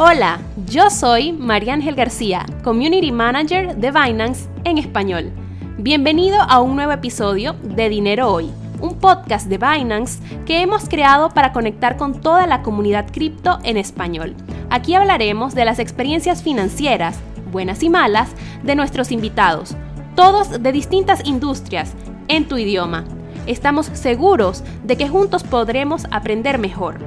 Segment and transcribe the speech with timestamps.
[0.00, 5.32] Hola, yo soy María Ángel García, Community Manager de Binance en español.
[5.76, 8.48] Bienvenido a un nuevo episodio de Dinero Hoy,
[8.80, 13.76] un podcast de Binance que hemos creado para conectar con toda la comunidad cripto en
[13.76, 14.36] español.
[14.70, 17.18] Aquí hablaremos de las experiencias financieras,
[17.50, 18.30] buenas y malas,
[18.62, 19.74] de nuestros invitados,
[20.14, 21.94] todos de distintas industrias,
[22.28, 23.04] en tu idioma.
[23.46, 26.98] Estamos seguros de que juntos podremos aprender mejor.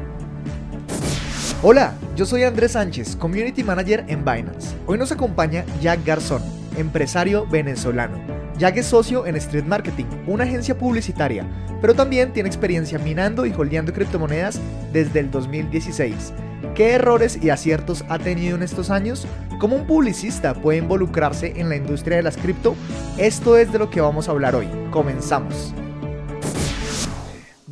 [1.64, 4.76] Hola, yo soy Andrés Sánchez, Community Manager en Binance.
[4.86, 6.42] Hoy nos acompaña Jack Garzón,
[6.78, 8.18] empresario venezolano.
[8.58, 11.46] Jack es socio en Street Marketing, una agencia publicitaria,
[11.80, 14.60] pero también tiene experiencia minando y holdeando criptomonedas
[14.92, 16.34] desde el 2016.
[16.76, 19.26] ¿Qué errores y aciertos ha tenido en estos años?
[19.60, 22.76] ¿Cómo un publicista puede involucrarse en la industria de las cripto?
[23.18, 24.68] Esto es de lo que vamos a hablar hoy.
[24.92, 25.74] Comenzamos.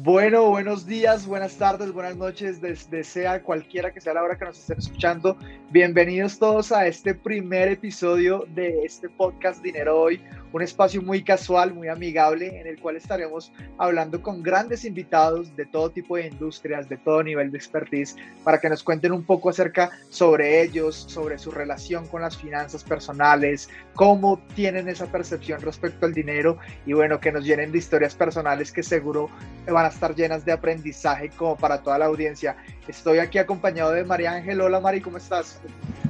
[0.02, 4.46] Bueno, buenos días, buenas tardes, buenas noches, desde sea cualquiera que sea la hora que
[4.46, 5.36] nos estén escuchando.
[5.72, 11.74] Bienvenidos todos a este primer episodio de este podcast Dinero Hoy, un espacio muy casual,
[11.74, 16.90] muy amigable, en el cual estaremos hablando con grandes invitados de todo tipo de industrias,
[16.90, 21.38] de todo nivel de expertise, para que nos cuenten un poco acerca sobre ellos, sobre
[21.38, 27.20] su relación con las finanzas personales, cómo tienen esa percepción respecto al dinero y bueno,
[27.20, 29.30] que nos llenen de historias personales que seguro
[29.68, 32.56] van a estar llenas de aprendizaje como para toda la audiencia.
[32.88, 34.62] Estoy aquí acompañado de María Ángel.
[34.62, 35.62] Hola Mari, ¿cómo estás?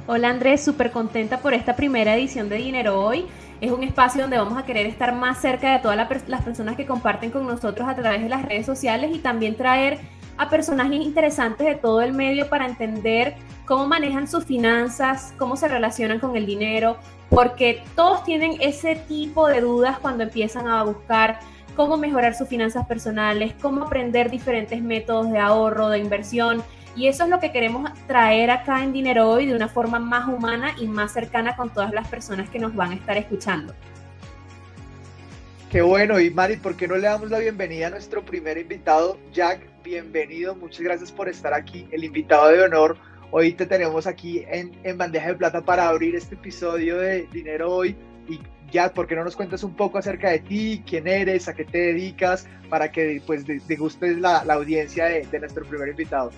[0.06, 3.26] Hola Andrés, súper contenta por esta primera edición de Dinero Hoy.
[3.60, 6.86] Es un espacio donde vamos a querer estar más cerca de todas las personas que
[6.86, 9.98] comparten con nosotros a través de las redes sociales y también traer
[10.38, 13.34] a personajes interesantes de todo el medio para entender
[13.66, 16.96] cómo manejan sus finanzas, cómo se relacionan con el dinero,
[17.28, 21.40] porque todos tienen ese tipo de dudas cuando empiezan a buscar
[21.76, 26.62] cómo mejorar sus finanzas personales, cómo aprender diferentes métodos de ahorro, de inversión
[27.00, 30.28] y eso es lo que queremos traer acá en Dinero Hoy de una forma más
[30.28, 33.72] humana y más cercana con todas las personas que nos van a estar escuchando.
[35.70, 39.16] Qué bueno, y Mari, ¿por qué no le damos la bienvenida a nuestro primer invitado,
[39.32, 39.62] Jack?
[39.82, 42.98] Bienvenido, muchas gracias por estar aquí, el invitado de honor.
[43.30, 47.76] Hoy te tenemos aquí en, en bandeja de plata para abrir este episodio de Dinero
[47.76, 47.96] Hoy.
[48.28, 48.40] Y
[48.70, 51.64] ya, ¿por qué no nos cuentas un poco acerca de ti, quién eres, a qué
[51.64, 56.30] te dedicas, para que pues te gustes la, la audiencia de nuestro primer invitado?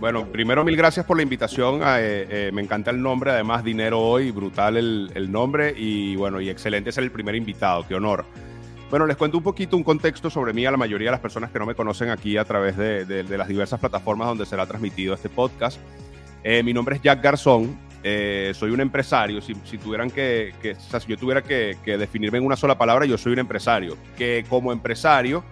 [0.00, 1.80] Bueno, primero mil gracias por la invitación.
[1.82, 6.40] Ah, eh, eh, me encanta el nombre, además Dinero Hoy, brutal el, nombre y bueno,
[6.40, 8.24] y excelente ser el primer invitado, qué honor.
[8.90, 11.50] Bueno, les cuento un poquito un contexto sobre mí a la mayoría de las personas
[11.50, 15.28] que no me conocen aquí a través de, las diversas plataformas donde será transmitido este
[15.28, 15.80] podcast.
[16.44, 19.40] Eh, mi nombre es Jack Garzón, soy un empresario.
[19.40, 23.40] Si, tuvieran que, si yo tuviera que definirme en una sola palabra, yo soy un
[23.40, 23.96] empresario.
[24.16, 25.42] Que como empresario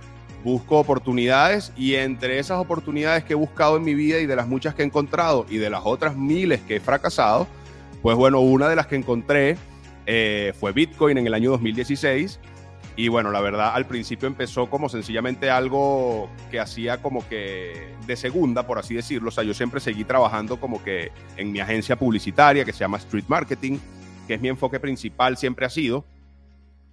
[0.42, 4.48] busco oportunidades y entre esas oportunidades que he buscado en mi vida y de las
[4.48, 7.46] muchas que he encontrado y de las otras miles que he fracasado,
[8.02, 9.56] pues bueno, una de las que encontré
[10.06, 12.40] eh, fue Bitcoin en el año 2016.
[12.94, 18.16] Y bueno, la verdad, al principio empezó como sencillamente algo que hacía como que de
[18.16, 19.28] segunda, por así decirlo.
[19.28, 22.98] O sea, yo siempre seguí trabajando como que en mi agencia publicitaria que se llama
[22.98, 23.78] Street Marketing,
[24.26, 26.04] que es mi enfoque principal, siempre ha sido.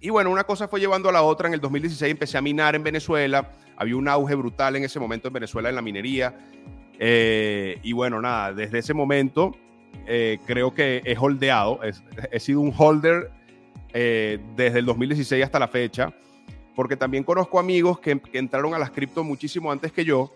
[0.00, 1.48] Y bueno, una cosa fue llevando a la otra.
[1.48, 3.50] En el 2016 empecé a minar en Venezuela.
[3.76, 6.38] Había un auge brutal en ese momento en Venezuela en la minería.
[6.98, 9.54] Eh, y bueno, nada, desde ese momento
[10.06, 11.80] eh, creo que he holdeado.
[12.32, 13.30] he sido un holder
[13.92, 16.14] eh, desde el 2016 hasta la fecha.
[16.74, 20.32] Porque también conozco amigos que, que entraron a las cripto muchísimo antes que yo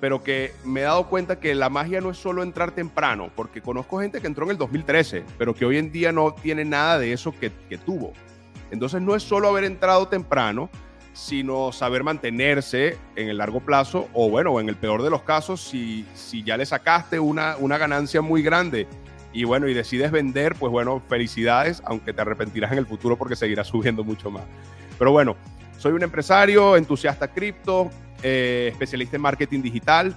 [0.00, 3.60] pero que me he dado cuenta que la magia no es solo entrar temprano, porque
[3.60, 7.00] conozco gente que entró en el 2013, pero que hoy en día no tiene nada
[7.00, 8.12] de eso que, que tuvo.
[8.70, 10.70] Entonces no es solo haber entrado temprano,
[11.12, 15.60] sino saber mantenerse en el largo plazo o bueno, en el peor de los casos,
[15.60, 18.86] si, si ya le sacaste una, una ganancia muy grande
[19.32, 23.36] y bueno, y decides vender, pues bueno, felicidades, aunque te arrepentirás en el futuro porque
[23.36, 24.44] seguirás subiendo mucho más.
[24.98, 25.36] Pero bueno,
[25.76, 27.90] soy un empresario, entusiasta cripto,
[28.22, 30.14] eh, especialista en marketing digital,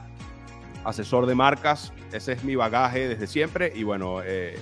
[0.83, 4.57] asesor de marcas, ese es mi bagaje desde siempre y bueno, eh,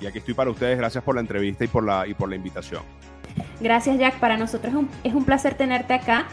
[0.00, 2.36] y aquí estoy para ustedes, gracias por la entrevista y por la, y por la
[2.36, 2.82] invitación.
[3.60, 4.74] Gracias Jack, para nosotros
[5.04, 6.26] es un, placer tenerte acá.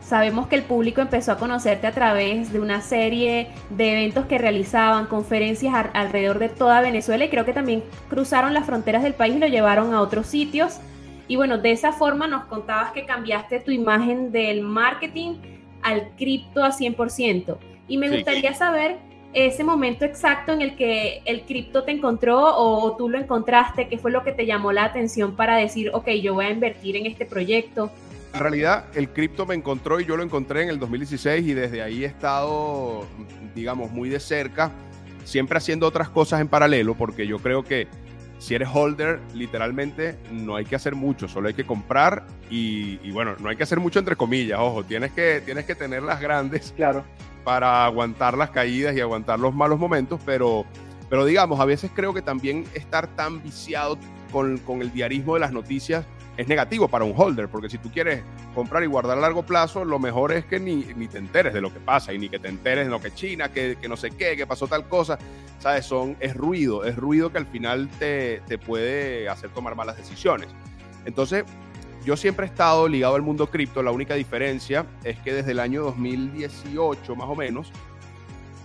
[0.00, 4.38] Sabemos que el público empezó a conocerte a través de una serie de eventos que
[4.38, 9.36] realizaban, conferencias alrededor de toda Venezuela y creo que también cruzaron las fronteras del país
[9.36, 10.80] y lo llevaron a otros sitios.
[11.28, 15.34] Y bueno, de esa forma nos contabas que cambiaste tu imagen del marketing
[15.82, 17.58] al cripto a 100%.
[17.86, 22.96] Y me gustaría saber ese momento exacto en el que el cripto te encontró o
[22.96, 26.34] tú lo encontraste, qué fue lo que te llamó la atención para decir, ok, yo
[26.34, 27.90] voy a invertir en este proyecto?
[28.34, 31.82] En realidad, el cripto me encontró y yo lo encontré en el 2016 y desde
[31.82, 33.06] ahí he estado,
[33.54, 34.72] digamos, muy de cerca
[35.24, 37.88] siempre haciendo otras cosas en paralelo, porque yo creo que
[38.38, 43.36] si eres holder, literalmente no hay que hacer mucho, solo hay que comprar y, bueno,
[43.38, 46.72] no hay que hacer mucho entre comillas, ojo, tienes que, tienes que tener las grandes
[46.76, 47.04] claro.
[47.44, 50.64] Para aguantar las caídas y aguantar los malos momentos, pero,
[51.08, 53.98] pero digamos, a veces creo que también estar tan viciado
[54.32, 56.04] con, con el diarismo de las noticias
[56.36, 58.22] es negativo para un holder, porque si tú quieres
[58.54, 61.60] comprar y guardar a largo plazo, lo mejor es que ni, ni te enteres de
[61.60, 63.96] lo que pasa y ni que te enteres de lo que China, que, que no
[63.96, 65.18] sé qué, que pasó tal cosa.
[65.58, 65.84] ¿Sabes?
[65.84, 70.48] Son, es ruido, es ruido que al final te, te puede hacer tomar malas decisiones.
[71.04, 71.44] Entonces,
[72.04, 73.82] yo siempre he estado ligado al mundo cripto.
[73.82, 77.72] La única diferencia es que desde el año 2018, más o menos,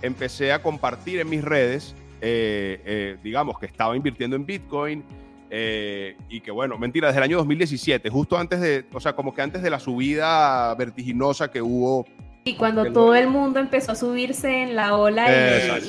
[0.01, 5.03] empecé a compartir en mis redes, eh, eh, digamos, que estaba invirtiendo en Bitcoin
[5.49, 9.33] eh, y que bueno, mentira, desde el año 2017, justo antes de, o sea, como
[9.33, 12.05] que antes de la subida vertiginosa que hubo.
[12.45, 15.25] Y cuando todo el mundo empezó a subirse en la ola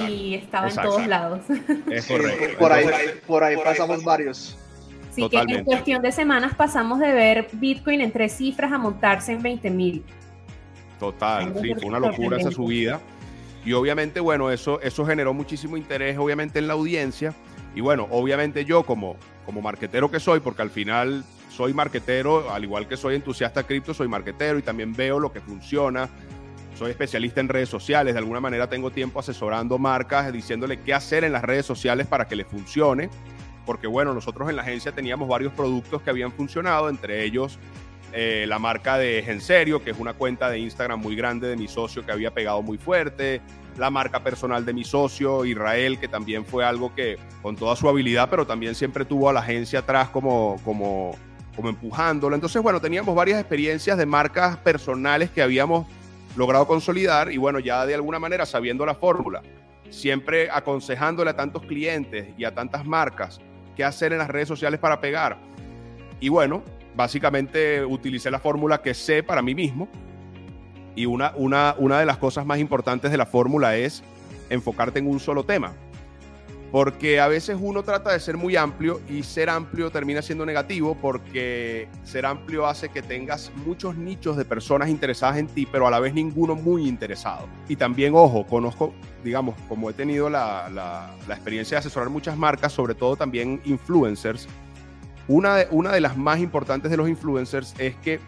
[0.08, 1.40] y, estaba en todos lados.
[1.90, 2.58] Es correcto.
[2.58, 2.86] por, ahí,
[3.26, 4.58] por ahí pasamos varios.
[5.16, 9.32] Sí, que en cuestión de semanas pasamos de ver Bitcoin en tres cifras a montarse
[9.32, 10.04] en 20 mil.
[11.00, 13.00] Total, sí, fue una locura esa subida.
[13.64, 17.34] Y obviamente, bueno, eso, eso generó muchísimo interés, obviamente, en la audiencia.
[17.74, 22.64] Y bueno, obviamente yo como, como marquetero que soy, porque al final soy marquetero, al
[22.64, 26.08] igual que soy entusiasta cripto, soy marquetero y también veo lo que funciona.
[26.76, 31.24] Soy especialista en redes sociales, de alguna manera tengo tiempo asesorando marcas, diciéndole qué hacer
[31.24, 33.08] en las redes sociales para que les funcione.
[33.66, 37.58] Porque bueno, nosotros en la agencia teníamos varios productos que habían funcionado, entre ellos
[38.12, 41.68] eh, la marca de Genserio, que es una cuenta de Instagram muy grande de mi
[41.68, 43.42] socio que había pegado muy fuerte,
[43.76, 47.88] la marca personal de mi socio, Israel, que también fue algo que con toda su
[47.88, 51.14] habilidad, pero también siempre tuvo a la agencia atrás como, como,
[51.54, 52.34] como empujándolo.
[52.34, 55.86] Entonces, bueno, teníamos varias experiencias de marcas personales que habíamos
[56.36, 59.42] logrado consolidar y bueno, ya de alguna manera sabiendo la fórmula,
[59.90, 63.40] siempre aconsejándole a tantos clientes y a tantas marcas
[63.76, 65.38] qué hacer en las redes sociales para pegar.
[66.18, 66.64] Y bueno,
[66.96, 69.88] básicamente utilicé la fórmula que sé para mí mismo,
[70.96, 74.02] y una, una, una de las cosas más importantes de la fórmula es
[74.48, 75.74] enfocarte en un solo tema.
[76.76, 80.94] Porque a veces uno trata de ser muy amplio y ser amplio termina siendo negativo
[80.94, 85.90] porque ser amplio hace que tengas muchos nichos de personas interesadas en ti, pero a
[85.90, 87.48] la vez ninguno muy interesado.
[87.66, 88.92] Y también, ojo, conozco,
[89.24, 94.46] digamos, como he tenido la, la, experiencia de asesorar muchas marcas, sobre todo también influencers,
[95.28, 98.20] una de, una de las más importantes de los influencers es que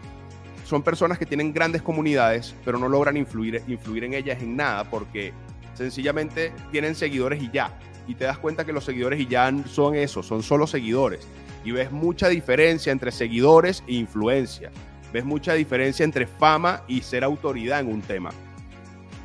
[0.65, 4.85] son personas que tienen grandes comunidades, pero no logran influir, influir en ellas en nada
[4.85, 5.33] porque
[5.75, 7.77] sencillamente tienen seguidores y ya.
[8.09, 11.25] Y te das cuenta que los seguidores y ya son eso, son solo seguidores.
[11.63, 14.71] Y ves mucha diferencia entre seguidores e influencia.
[15.13, 18.31] Ves mucha diferencia entre fama y ser autoridad en un tema.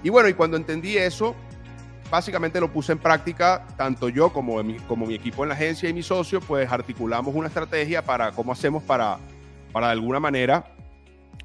[0.02, 1.34] Y bueno, y cuando entendí eso,
[2.10, 5.88] básicamente lo puse en práctica, tanto yo como mi, como mi equipo en la agencia
[5.88, 9.18] y mi socio, pues articulamos una estrategia para cómo hacemos para,
[9.72, 10.74] para de alguna manera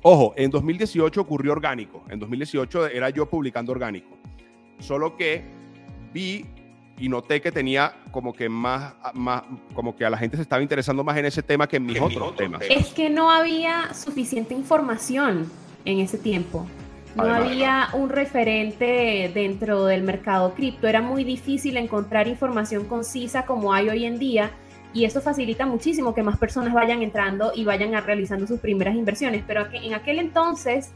[0.01, 2.05] Ojo, en 2018 ocurrió orgánico.
[2.09, 4.17] En 2018 era yo publicando orgánico.
[4.79, 5.43] Solo que
[6.13, 6.45] vi
[6.99, 9.43] y noté que tenía como que más, más,
[9.73, 11.99] como que a la gente se estaba interesando más en ese tema que en mis
[11.99, 12.61] otros temas.
[12.69, 15.49] Es que no había suficiente información
[15.85, 16.67] en ese tiempo.
[17.15, 20.87] No había un referente dentro del mercado cripto.
[20.87, 24.51] Era muy difícil encontrar información concisa como hay hoy en día
[24.93, 28.95] y eso facilita muchísimo que más personas vayan entrando y vayan a realizando sus primeras
[28.95, 29.43] inversiones.
[29.45, 30.91] Pero en aquel entonces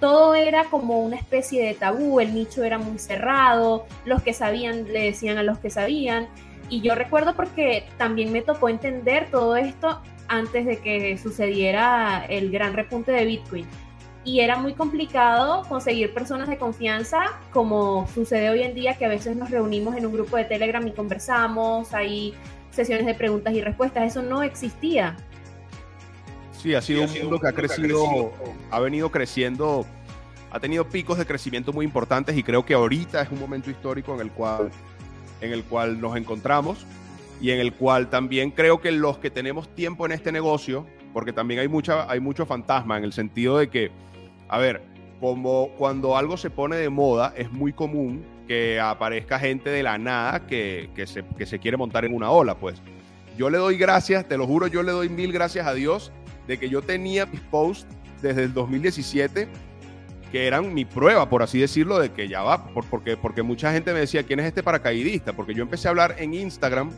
[0.00, 4.84] todo era como una especie de tabú, el nicho era muy cerrado, los que sabían
[4.92, 6.28] le decían a los que sabían.
[6.68, 12.50] Y yo recuerdo porque también me tocó entender todo esto antes de que sucediera el
[12.50, 13.66] gran repunte de Bitcoin.
[14.24, 19.08] Y era muy complicado conseguir personas de confianza, como sucede hoy en día, que a
[19.08, 22.34] veces nos reunimos en un grupo de Telegram y conversamos, ahí
[22.70, 25.16] sesiones de preguntas y respuestas, eso no existía.
[26.66, 28.32] Sí, ha sido un mundo que ha crecido,
[28.72, 29.86] ha venido creciendo,
[30.50, 34.12] ha tenido picos de crecimiento muy importantes y creo que ahorita es un momento histórico
[34.16, 34.72] en el cual,
[35.40, 36.84] en el cual nos encontramos
[37.40, 41.32] y en el cual también creo que los que tenemos tiempo en este negocio, porque
[41.32, 43.92] también hay, mucha, hay mucho fantasma en el sentido de que,
[44.48, 44.82] a ver,
[45.20, 49.98] como cuando algo se pone de moda, es muy común que aparezca gente de la
[49.98, 52.82] nada que, se, que se quiere montar en una ola, pues.
[53.38, 56.10] Yo le doy gracias, te lo juro, yo le doy mil gracias a Dios
[56.46, 57.86] de que yo tenía mis posts
[58.22, 59.48] desde el 2017
[60.30, 63.92] que eran mi prueba, por así decirlo, de que ya va, porque, porque mucha gente
[63.92, 65.32] me decía, ¿quién es este paracaidista?
[65.32, 66.90] Porque yo empecé a hablar en Instagram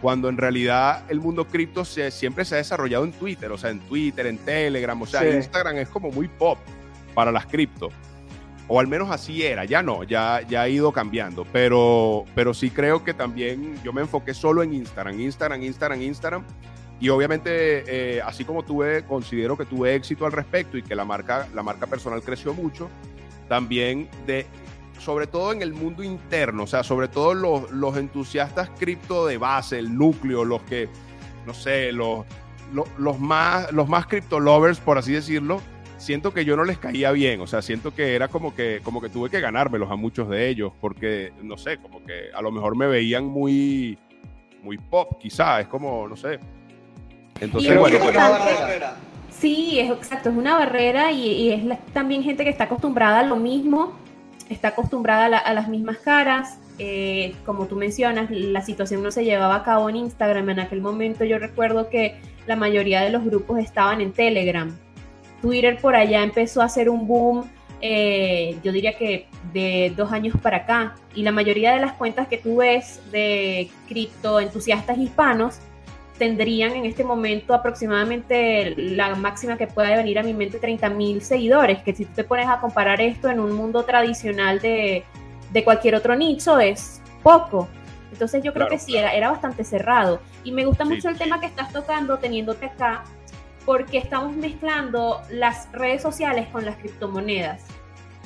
[0.00, 3.70] cuando en realidad el mundo cripto se, siempre se ha desarrollado en Twitter, o sea,
[3.70, 6.58] en Twitter, en Telegram, o sea, Instagram es como muy pop
[7.14, 7.88] para las cripto.
[8.68, 12.70] o al menos así era, ya no, ya, ya ha ido cambiando, pero, pero sí
[12.70, 16.44] creo que también yo me enfoqué solo en Instagram, Instagram, Instagram, Instagram,
[16.98, 17.84] y obviamente
[18.16, 21.62] eh, así como tuve, considero que tuve éxito al respecto y que la marca, la
[21.62, 22.88] marca personal creció mucho,
[23.48, 24.46] también de,
[24.98, 29.36] sobre todo en el mundo interno, o sea, sobre todo los, los entusiastas cripto de
[29.36, 30.88] base, el núcleo, los que,
[31.46, 32.24] no sé, los,
[32.72, 35.60] los, los más, los más cripto lovers, por así decirlo,
[35.98, 39.00] siento que yo no les caía bien, o sea, siento que era como que, como
[39.00, 42.50] que tuve que ganármelos a muchos de ellos, porque, no sé, como que a lo
[42.50, 43.98] mejor me veían muy,
[44.62, 46.38] muy pop, quizá, es como, no sé.
[47.40, 48.16] Entonces, bueno, pues,
[49.38, 51.62] Sí, es exacto, es una barrera y, es
[51.92, 53.92] también gente que está acostumbrada a lo mismo,
[54.48, 56.58] está acostumbrada a, las mismas caras.
[56.78, 60.50] Eh, como tú mencionas, la situación no se llevaba a cabo en Instagram.
[60.50, 62.16] En aquel momento yo recuerdo que
[62.46, 64.74] la mayoría de los grupos estaban en Telegram.
[65.42, 67.44] Twitter por allá empezó a hacer un boom,
[67.82, 72.26] eh, yo diría que de dos años para acá, y la mayoría de las cuentas
[72.28, 75.60] que tú ves de cripto entusiastas hispanos
[76.18, 81.22] tendrían en este momento aproximadamente la máxima que pueda venir a mi mente 30 mil
[81.22, 85.04] seguidores, que si tú te pones a comparar esto en un mundo tradicional de,
[85.64, 87.68] cualquier otro nicho es poco.
[88.12, 90.20] Entonces yo creo que sí, era, era bastante cerrado.
[90.44, 93.04] Y me gusta mucho el tema que estás tocando teniéndote acá,
[93.64, 97.64] porque estamos mezclando las redes sociales con las criptomonedas.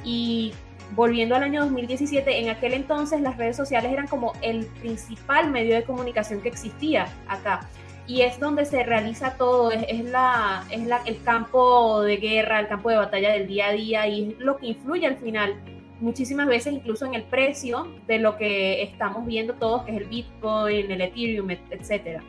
[0.05, 0.53] Y
[0.95, 5.75] volviendo al año 2017, en aquel entonces las redes sociales eran como el principal medio
[5.75, 7.69] de comunicación que existía acá.
[8.07, 12.67] Y es donde se realiza todo, es, la, es la, el campo de guerra, el
[12.67, 15.55] campo de batalla del día a día y es lo que influye al final
[16.01, 20.05] muchísimas veces incluso en el precio de lo que estamos viendo todos, que es el
[20.09, 22.23] Bitcoin, el Ethereum, etcétera.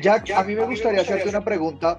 [0.00, 1.98] Jack, a mí me gustaría hacerte una pregunta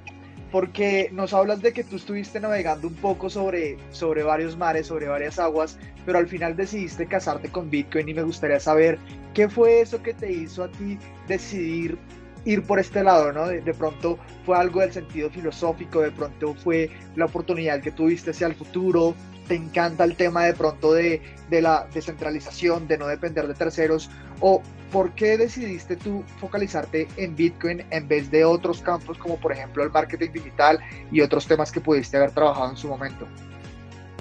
[0.51, 5.07] porque nos hablas de que tú estuviste navegando un poco sobre, sobre varios mares, sobre
[5.07, 8.99] varias aguas, pero al final decidiste casarte con Bitcoin y me gustaría saber
[9.33, 11.97] qué fue eso que te hizo a ti decidir
[12.45, 13.47] ir por este lado, ¿no?
[13.47, 18.47] De, pronto fue algo del sentido filosófico, de pronto fue la oportunidad que tuviste hacia
[18.47, 19.15] el futuro,
[19.47, 24.09] te encanta el tema de pronto de, de la descentralización, de no depender de terceros,
[24.39, 29.51] o por qué decidiste tú focalizarte en Bitcoin en vez de otros campos como por
[29.51, 30.79] ejemplo el marketing digital
[31.11, 33.27] y otros temas que pudiste haber trabajado en su momento.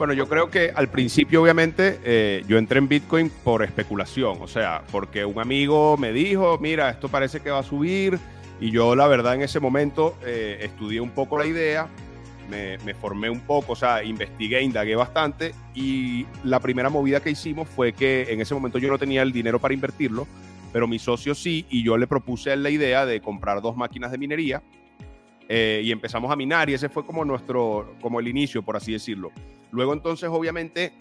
[0.01, 4.47] Bueno, yo creo que al principio, obviamente, eh, yo entré en Bitcoin por especulación, o
[4.47, 8.19] sea, porque un amigo me dijo, mira, esto parece que va a subir,
[8.63, 11.87] y yo la verdad en ese momento eh, estudié un poco la idea,
[12.49, 17.29] me, me, formé un poco, o sea, investigué, indagué bastante, y la primera movida que
[17.29, 20.27] hicimos fue que en ese momento yo no tenía el dinero para invertirlo,
[20.73, 24.17] pero mi socio sí, y yo le propuse la idea de comprar dos máquinas de
[24.17, 24.63] minería,
[25.47, 28.93] eh, y empezamos a minar, y ese fue como nuestro, como el inicio, por así
[28.93, 29.31] decirlo.
[29.73, 30.93] Luego entonces, obviamente,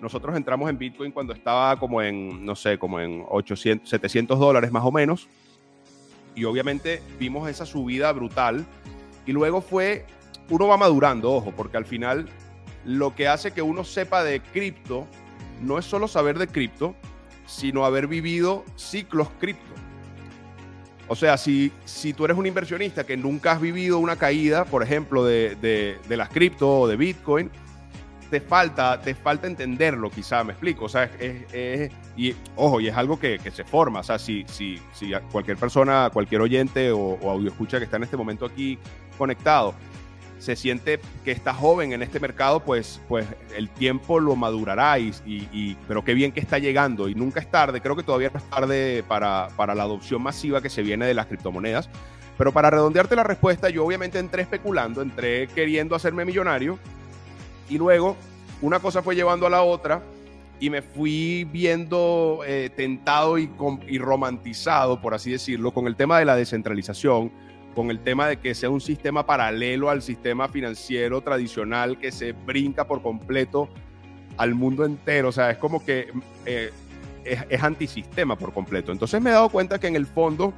[0.00, 4.70] nosotros entramos en Bitcoin cuando estaba como en, no sé, como en 800, 700 dólares
[4.70, 5.28] más o menos.
[6.34, 8.64] Y obviamente vimos esa subida brutal.
[9.26, 10.06] Y luego fue,
[10.50, 12.28] uno va madurando, ojo, porque al final
[12.84, 15.06] lo que hace que uno sepa de cripto
[15.62, 16.94] no es solo saber de cripto,
[17.46, 19.74] sino haber vivido ciclos cripto.
[21.08, 24.82] O sea, si, si tú eres un inversionista que nunca has vivido una caída, por
[24.82, 27.50] ejemplo, de, de, de las cripto o de Bitcoin,
[28.30, 30.84] te falta, te falta entenderlo, quizá, me explico.
[30.84, 34.00] O sea, es, y ojo, y es algo que, se forma.
[34.00, 38.04] O sea, si, si, si cualquier persona, cualquier oyente o, audio escucha que está en
[38.04, 38.78] este momento aquí
[39.16, 39.74] conectado,
[40.38, 44.98] se siente que está joven en este mercado, pues, pues el tiempo lo madurará.
[44.98, 47.08] Y, y, pero qué bien que está llegando.
[47.08, 50.60] Y nunca es tarde, creo que todavía no es tarde para, para la adopción masiva
[50.60, 51.88] que se viene de las criptomonedas.
[52.36, 56.78] Pero para redondearte la respuesta, yo obviamente entré especulando, entré queriendo hacerme millonario
[57.68, 58.16] y luego
[58.60, 60.02] una cosa fue llevando a la otra
[60.60, 63.48] y me fui viendo eh, tentado y,
[63.86, 67.30] y romantizado, por así decirlo, con el tema de la descentralización,
[67.74, 72.32] con el tema de que sea un sistema paralelo al sistema financiero tradicional que se
[72.32, 73.68] brinca por completo
[74.36, 75.28] al mundo entero.
[75.28, 76.08] O sea, es como que
[76.44, 76.72] eh,
[77.24, 78.90] es, es, antisistema por completo.
[78.90, 80.52] Entonces me he dado cuenta que en el fondo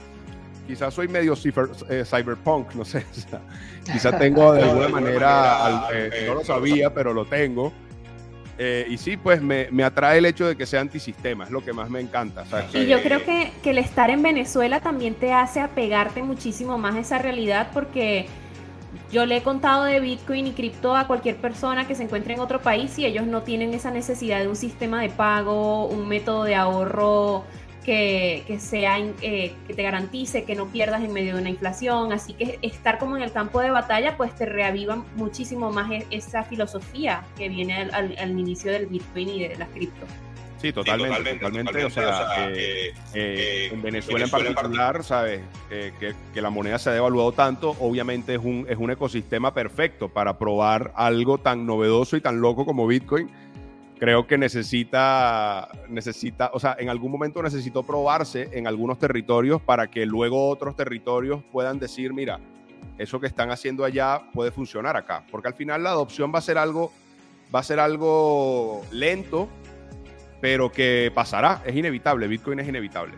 [0.70, 3.04] quizás soy medio eh, cyberpunk, no sé.
[3.92, 7.72] quizás tengo de alguna manera, eh, no lo sabía, pero lo tengo.
[8.56, 11.64] Eh, y sí, pues me, me, atrae el hecho de que sea antisistema, es lo
[11.64, 12.44] que más me encanta.
[12.74, 16.94] Y yo creo que, que, el estar en Venezuela también te hace apegarte muchísimo más
[16.94, 18.26] a esa realidad porque
[19.10, 22.40] yo le he contado de Bitcoin y cripto a cualquier persona que se encuentre en
[22.40, 26.44] otro país y ellos no tienen esa necesidad de un sistema de pago, un método
[26.44, 27.44] de ahorro
[27.84, 32.12] que, que sea, eh, que te garantice que no pierdas en medio de una inflación.
[32.12, 36.06] Así que estar como en el campo de batalla, pues te reaviva muchísimo más e,
[36.10, 40.06] esa filosofía que viene al, al, inicio del Bitcoin y de las cripto.
[40.58, 45.40] Sí, totalmente, totalmente, O sea, eh, eh, en Venezuela, en particular, ¿sabes?
[45.70, 50.10] que, que, la moneda se ha devaluado tanto, obviamente es un, es un ecosistema perfecto
[50.10, 53.30] para probar algo tan novedoso y tan loco como Bitcoin
[54.00, 59.88] creo que necesita, necesita, o sea, en algún momento necesitó probarse en algunos territorios para
[59.88, 62.40] que luego otros territorios puedan decir, mira,
[62.96, 66.42] eso que están haciendo allá puede funcionar acá, porque al final la adopción va a
[66.42, 66.90] ser algo,
[67.54, 69.50] va a ser algo lento,
[70.40, 73.12] pero que pasará, es inevitable, Bitcoin es inevitable.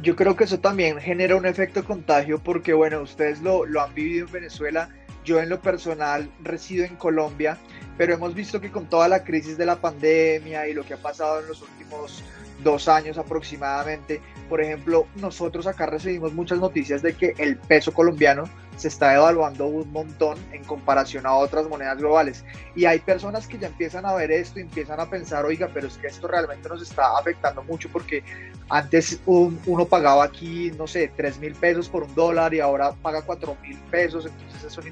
[0.00, 3.92] Yo creo que eso también genera un efecto contagio porque, bueno, ustedes lo, lo han
[3.92, 4.88] vivido en Venezuela,
[5.24, 7.58] yo en lo personal resido en Colombia
[8.00, 10.96] pero hemos visto que con toda la crisis de la pandemia y lo que ha
[10.96, 12.24] pasado en los últimos
[12.64, 18.44] dos años aproximadamente, por ejemplo, nosotros acá recibimos muchas noticias de que el peso colombiano
[18.76, 22.42] se está devaluando un montón en comparación a otras monedas globales.
[22.74, 25.98] Y hay personas que ya empiezan a ver esto empiezan a pensar, oiga, pero es
[25.98, 28.24] que esto realmente nos está afectando mucho porque
[28.70, 33.22] antes uno pagaba aquí, no sé, 3 mil pesos por un dólar y ahora paga
[33.22, 34.84] 4 mil pesos, entonces es un,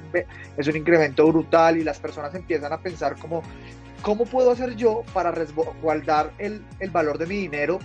[0.57, 3.43] es un incremento brutal y las personas empiezan a pensar como,
[4.03, 7.79] ¿cómo puedo hacer yo para resguardar el, el valor de mi dinero?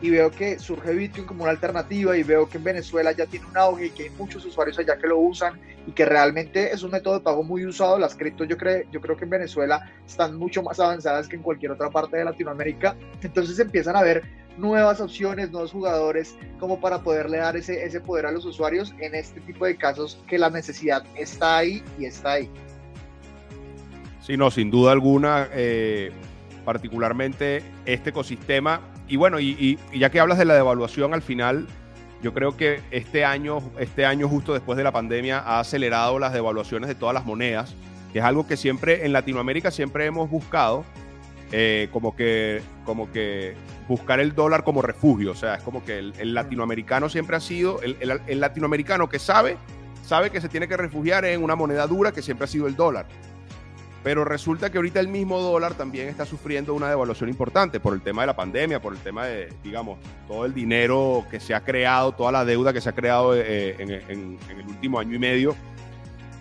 [0.00, 3.46] y veo que surge Bitcoin como una alternativa y veo que en Venezuela ya tiene
[3.46, 6.82] un auge y que hay muchos usuarios allá que lo usan y que realmente es
[6.82, 7.98] un método de pago muy usado.
[7.98, 11.42] Las criptos yo creo, yo creo que en Venezuela están mucho más avanzadas que en
[11.42, 12.94] cualquier otra parte de Latinoamérica.
[13.22, 14.22] Entonces empiezan a ver
[14.58, 19.14] nuevas opciones, nuevos jugadores como para poderle dar ese, ese poder a los usuarios en
[19.14, 22.50] este tipo de casos que la necesidad está ahí y está ahí.
[24.20, 26.12] Sí, no, sin duda alguna, eh,
[26.64, 31.66] particularmente este ecosistema y bueno, y, ya que hablas de la devaluación al final,
[32.22, 36.34] yo creo que este año, este año justo después de la pandemia ha acelerado las
[36.34, 37.74] devaluaciones de todas las monedas,
[38.12, 40.84] que es algo que siempre en Latinoamérica siempre hemos buscado,
[41.52, 43.54] eh, como, que, como que
[43.88, 47.80] buscar el dólar como refugio, o sea, es como que el, latinoamericano siempre ha sido,
[47.82, 49.56] el, el latinoamericano que sabe,
[50.04, 52.76] sabe que se tiene que refugiar en una moneda dura que siempre ha sido el
[52.76, 53.06] dólar.
[54.02, 58.00] Pero resulta que ahorita el mismo dólar también está sufriendo una devaluación importante por el
[58.00, 61.64] tema de la pandemia, por el tema de, digamos, todo el dinero que se ha
[61.64, 65.56] creado, toda la deuda que se ha creado eh, en, el último año y medio.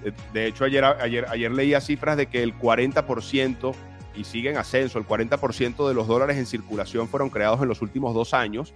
[0.03, 3.73] Eh, de hecho, ayer, ayer, ayer leía cifras de que el 40%,
[4.17, 7.81] y sigue en ascenso, el 40% de los dólares en circulación fueron creados en los
[7.81, 8.73] últimos dos años.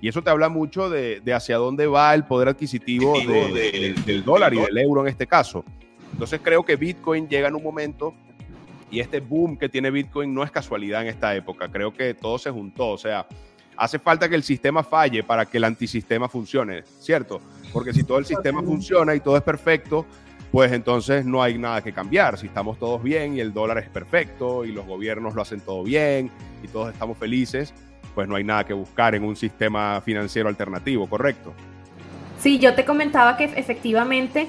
[0.00, 4.60] Y eso te habla mucho de, hacia dónde va el poder adquisitivo del dólar y
[4.60, 5.64] del euro en este caso.
[6.12, 8.14] Entonces creo que Bitcoin llega en un momento
[8.90, 11.68] y este boom que tiene Bitcoin no es casualidad en esta época.
[11.68, 12.90] Creo que todo se juntó.
[12.90, 13.26] O sea,
[13.76, 17.40] hace falta que el sistema falle para que el antisistema funcione, ¿cierto?
[17.72, 20.06] Porque si todo el sistema funciona y todo es perfecto,
[20.50, 22.38] pues entonces no hay nada que cambiar.
[22.38, 25.82] Si estamos todos bien y el dólar es perfecto y los gobiernos lo hacen todo
[25.82, 26.30] bien
[26.62, 27.74] y todos estamos felices,
[28.14, 31.52] pues no hay nada que buscar en un sistema financiero alternativo, ¿correcto?
[32.38, 34.48] Sí, yo te comentaba que efectivamente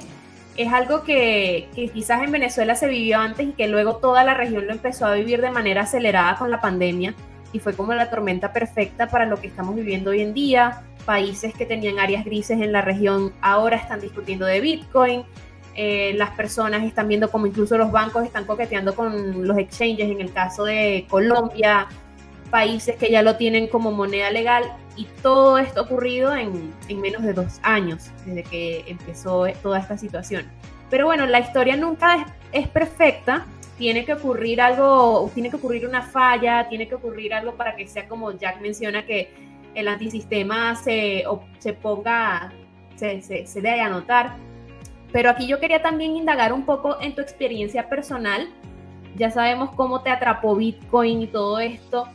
[0.57, 4.67] es algo que, quizás en Venezuela se vivió antes y que luego toda la región
[4.67, 7.13] lo empezó a vivir de manera acelerada con la pandemia
[7.53, 10.83] y fue como la tormenta perfecta para lo que estamos viviendo hoy en día.
[11.05, 15.23] Países que tenían áreas grises en la región ahora están discutiendo de Bitcoin.
[15.81, 20.19] Eh, las personas están viendo como incluso los bancos están coqueteando con los exchanges, en
[20.19, 21.87] el caso de Colombia,
[22.51, 24.65] países que ya lo tienen como moneda legal
[24.97, 30.47] y todo esto ocurrido en, menos de dos años desde que empezó toda esta situación.
[30.89, 33.45] Pero bueno, la historia nunca es, perfecta,
[33.77, 37.87] tiene que ocurrir algo, tiene que ocurrir una falla, tiene que ocurrir algo para que
[37.87, 39.33] sea como Jack menciona que
[39.75, 41.23] el antisistema se,
[41.59, 42.51] se ponga,
[42.97, 44.48] se, se, se dé a notar.
[45.11, 48.47] Pero aquí yo quería también indagar un poco en tu experiencia personal.
[49.15, 52.07] Ya sabemos cómo te atrapó Bitcoin y todo esto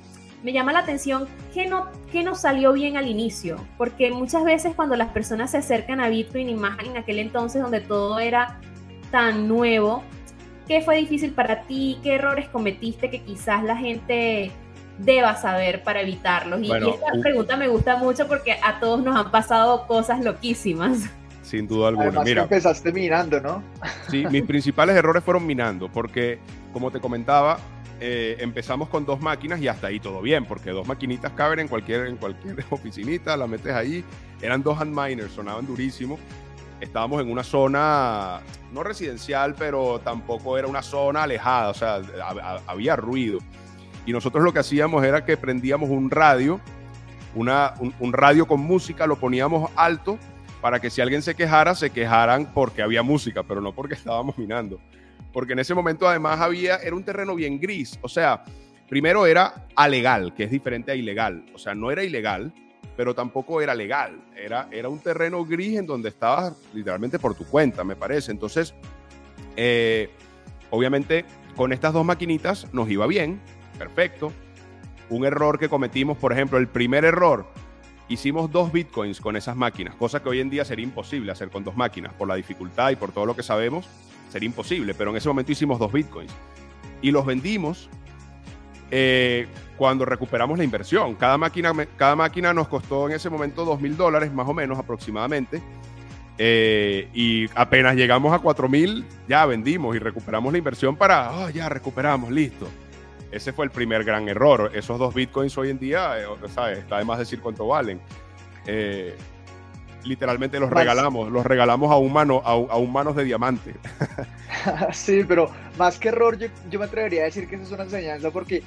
[0.45, 4.75] me llama la atención que no, que no salió bien al inicio, porque muchas veces
[4.77, 8.61] cuando las personas se acercan a Bitcoin y más en aquel entonces donde todo era
[9.11, 10.03] tan nuevo,
[10.69, 11.99] ¿qué fue difícil para ti?
[12.03, 14.53] ¿Qué errores cometiste que quizás la gente
[14.99, 16.61] deba saber para evitarlos?
[16.61, 21.11] Y, esta pregunta me gusta mucho porque a todos nos han pasado cosas loquísimas.
[21.45, 22.09] Sin duda alguna.
[22.09, 23.63] Además, Mira, empezaste minando, ¿no?
[24.09, 26.39] Sí, mis principales errores fueron minando, porque
[26.73, 27.59] como te comentaba,
[28.01, 31.69] eh, empezamos con dos máquinas y hasta ahí todo bien, porque dos maquinitas caben en
[31.69, 34.03] cualquier, en cualquier oficinita, la metes ahí.
[34.41, 36.19] Eran dos handminers, sonaban durísimo.
[36.81, 38.41] Estábamos en una zona,
[38.73, 42.01] no residencial, pero tampoco era una zona alejada, o sea,
[42.67, 43.39] había ruido.
[44.07, 46.61] Y nosotros lo que hacíamos era que prendíamos un radio
[47.35, 50.19] una, un, radio con música, lo poníamos alto
[50.64, 54.38] para que si alguien se quejara, se quejaran porque había música, pero no porque estábamos
[54.38, 54.81] minando.
[55.31, 58.42] Porque en ese momento además había, era un terreno bien gris, o sea,
[58.88, 62.50] primero era alegal, que es diferente a ilegal, o sea, no era ilegal,
[62.96, 67.44] pero tampoco era legal, era, era un terreno gris en donde estabas literalmente por tu
[67.44, 68.33] cuenta, me parece.
[68.33, 68.74] Entonces,
[69.57, 70.09] eh,
[70.70, 73.38] obviamente con estas dos maquinitas nos iba bien,
[73.79, 74.33] perfecto.
[75.11, 77.53] Un error que cometimos, por ejemplo, el primer error,
[78.09, 81.64] hicimos dos bitcoins con esas máquinas, cosa que hoy en día sería imposible hacer con
[81.64, 83.87] dos máquinas, por la dificultad y por todo lo que sabemos,
[84.29, 86.33] sería imposible, pero en ese momento hicimos dos bitcoins
[87.03, 87.88] y los vendimos
[88.90, 91.14] eh, cuando recuperamos la inversión.
[91.17, 94.79] Cada máquina, cada máquina nos costó en ese momento dos mil dólares, más o menos
[94.79, 95.61] aproximadamente.
[96.37, 101.69] Eh, y apenas llegamos a 4000, ya vendimos y recuperamos la inversión para, oh, ya
[101.69, 102.69] recuperamos, listo.
[103.35, 104.70] Ese fue el primer gran error.
[104.75, 106.79] Esos dos bitcoins hoy en día, eh, ¿sabes?
[106.79, 108.01] Está de más decir cuánto valen.
[108.64, 109.16] Eh,
[110.05, 113.75] literalmente los regalamos, los regalamos a humanos a, a manos de diamante.
[114.92, 117.83] sí, pero más que error, yo, yo, me atrevería a decir que eso es una
[117.83, 118.62] enseñanza porque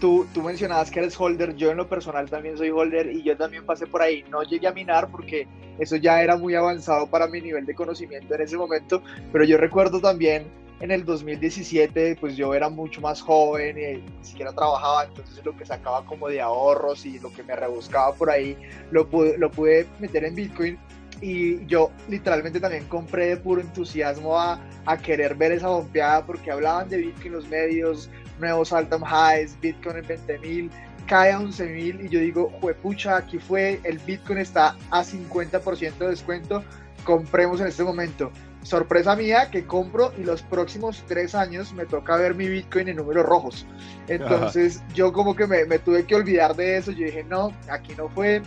[0.00, 3.36] tú, tú mencionabas que eres holder, yo en lo personal también soy holder y yo
[3.36, 4.24] también pasé por ahí.
[4.30, 5.48] No llegué a minar porque
[5.80, 9.58] eso ya era muy avanzado para mi nivel de conocimiento en ese momento, pero yo
[9.58, 10.46] recuerdo también
[10.82, 15.64] en el 2017, pues yo era mucho más joven ni siquiera trabajaba, entonces lo que
[15.64, 18.58] sacaba como de ahorros y lo que me rebuscaba por ahí,
[18.90, 20.78] lo pude, meter en Bitcoin
[21.20, 24.60] y yo literalmente también compré de puro entusiasmo a,
[25.04, 30.06] querer ver esa bombeada porque hablaban de Bitcoin los medios, nuevos all highs, Bitcoin en
[30.08, 30.70] 20 mil,
[31.06, 35.96] cae a 11 mil y yo digo, juepucha, aquí fue, el Bitcoin está a 50%
[35.98, 36.64] de descuento,
[37.04, 38.32] compremos en este momento.
[38.62, 42.96] Sorpresa mía que compro y los próximos tres años me toca ver mi Bitcoin en
[42.96, 43.66] números rojos.
[44.08, 47.92] Entonces yo como que me, me tuve que olvidar de eso, yo dije, no, aquí
[47.96, 48.40] no fue,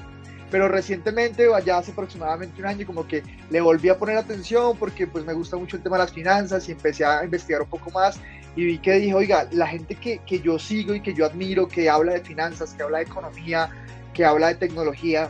[0.52, 5.08] pero recientemente, ya hace aproximadamente un año, como que le volví a poner atención porque
[5.08, 7.92] pues me gusta mucho el tema de las finanzas y empecé a investigar un poco
[7.92, 8.20] más.
[8.56, 11.68] Y vi que dije, oiga, la gente que, que yo sigo y que yo admiro,
[11.68, 13.70] que habla de finanzas, que habla de economía,
[14.14, 15.30] que habla de tecnología,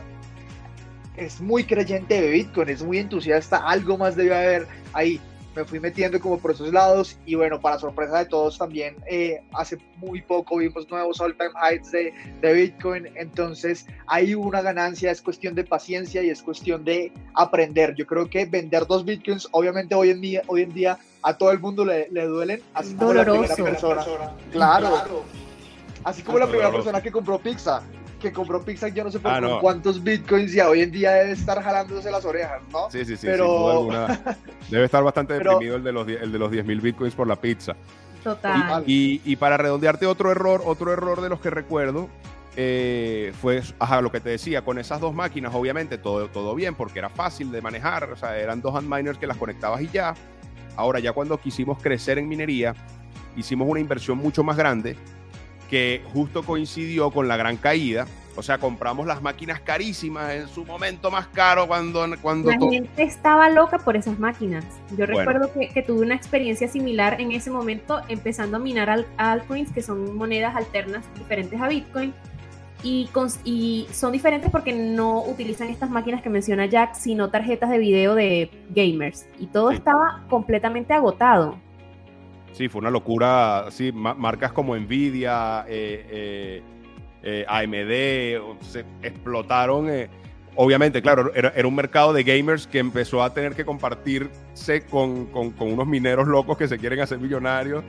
[1.16, 5.20] es muy creyente de Bitcoin, es muy entusiasta, algo más debe haber ahí
[5.56, 9.40] me fui metiendo como por esos lados y bueno, para sorpresa de todos también, eh,
[9.54, 15.22] hace muy poco vimos nuevos all-time highs de, de, Bitcoin, entonces hay una ganancia, es
[15.22, 17.94] cuestión de paciencia y es cuestión de aprender.
[17.94, 21.50] Yo creo que vender dos Bitcoins, obviamente hoy en día, hoy en día a todo
[21.50, 24.04] el mundo le, le duelen, así como la primera persona.
[24.52, 25.24] Claro.
[26.04, 27.82] Así como la primera persona que compró pizza
[28.20, 31.32] que compró Pixar, yo no sé por ah, cuántos bitcoins ya hoy en día debe
[31.32, 32.90] estar jalándose las orejas, ¿no?
[32.90, 33.88] Sí, sí, sí, Pero...
[34.70, 37.36] Debe estar bastante deprimido el de los, el de los 10 mil bitcoins por la
[37.36, 37.76] pizza.
[38.24, 38.82] Total.
[38.86, 42.08] Y, y, para redondearte otro error, otro error de los que recuerdo,
[42.56, 46.74] eh, fue, ajá, lo que te decía, con esas dos máquinas, obviamente todo, todo bien,
[46.74, 50.14] porque era fácil de manejar, o sea, eran dos handminers que las conectabas y ya.
[50.74, 52.74] Ahora, ya cuando quisimos crecer en minería,
[53.36, 54.96] hicimos una inversión mucho más grande
[55.68, 58.06] que justo coincidió con la gran caída.
[58.36, 62.06] O sea, compramos las máquinas carísimas en su momento más caro cuando...
[62.20, 64.64] cuando la gente estaba loca por esas máquinas.
[64.96, 69.72] Yo recuerdo que, tuve una experiencia similar en ese momento empezando a minar al, altcoins,
[69.72, 72.12] que son monedas alternas diferentes a Bitcoin.
[72.82, 73.08] Y,
[73.44, 78.14] y, son diferentes porque no utilizan estas máquinas que menciona Jack, sino tarjetas de video
[78.14, 79.26] de gamers.
[79.38, 81.58] Y todo estaba completamente agotado.
[82.56, 83.66] Sí, fue una locura.
[83.70, 86.62] Sí, marcas como Nvidia, eh, eh,
[87.22, 89.90] eh, AMD, se explotaron.
[90.54, 95.86] obviamente, claro, era, un mercado de gamers que empezó a tener que compartirse con, unos
[95.86, 97.84] mineros locos que se quieren hacer millonarios.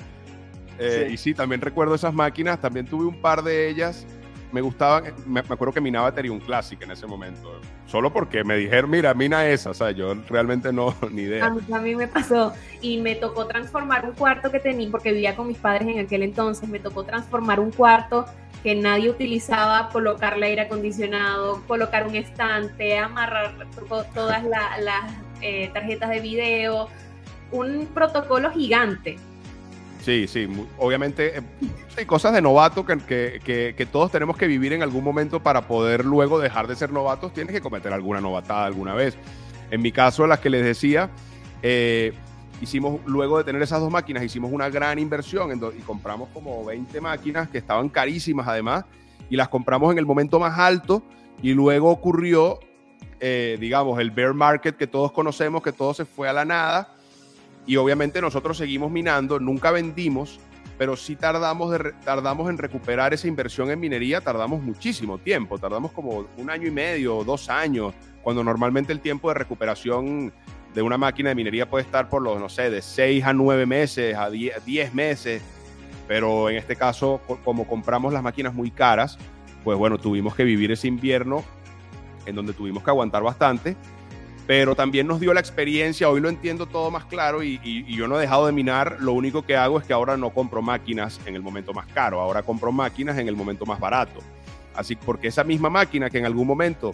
[1.09, 4.05] Y sí, también recuerdo esas máquinas, también tuve un par de ellas
[4.51, 8.89] me gustaba, me, acuerdo que minaba Ethereum Classic en ese momento, solo porque me dijeron,
[8.89, 11.45] mira, mina esa, o sea, yo realmente no, ni idea.
[11.45, 15.47] A mí, me pasó y me tocó transformar un cuarto que tenía, porque vivía con
[15.47, 18.25] mis padres en aquel entonces, me tocó transformar un cuarto
[18.63, 23.53] que nadie utilizaba, colocarle aire acondicionado, colocar un estante, amarrar
[24.13, 26.89] todas las eh, tarjetas de video,
[27.51, 29.17] un protocolo gigante
[30.07, 31.33] Sí, sí, obviamente
[31.97, 35.67] hay eh, cosas de novato que, que, todos tenemos que vivir en algún momento para
[35.67, 39.17] poder luego dejar de ser novatos, tienes que cometer alguna novatada alguna vez.
[39.69, 41.09] En mi caso, las que les decía,
[41.61, 42.13] eh,
[42.61, 47.01] hicimos, luego de tener esas dos máquinas, hicimos una gran inversión y compramos como 20
[47.01, 48.85] máquinas que estaban carísimas además,
[49.29, 51.03] y las compramos en el momento más alto
[51.41, 52.61] y luego ocurrió,
[53.19, 56.96] eh, digamos, el bear market que todos conocemos, que todo se fue a la nada
[57.67, 60.39] y obviamente nosotros seguimos minando, nunca vendimos,
[60.77, 66.25] pero sí tardamos, tardamos en recuperar esa inversión en minería, tardamos muchísimo tiempo, tardamos como
[66.37, 70.31] un año y medio, dos años, cuando normalmente el tiempo de recuperación
[70.73, 73.65] de una máquina de minería puede estar por los, no sé, de seis a nueve
[73.65, 75.41] meses, a diez meses,
[76.07, 79.17] pero en este caso, como compramos las máquinas muy caras,
[79.65, 81.43] pues bueno, tuvimos que vivir ese invierno
[82.25, 83.75] en donde tuvimos que aguantar bastante
[84.47, 88.17] pero también nos dio la experiencia, hoy lo entiendo todo más claro y, yo no
[88.17, 91.35] he dejado de minar, lo único que hago es que ahora no compro máquinas en
[91.35, 94.21] el momento más caro, ahora compro máquinas en el momento más barato.
[94.73, 96.93] Así porque esa misma máquina que en algún momento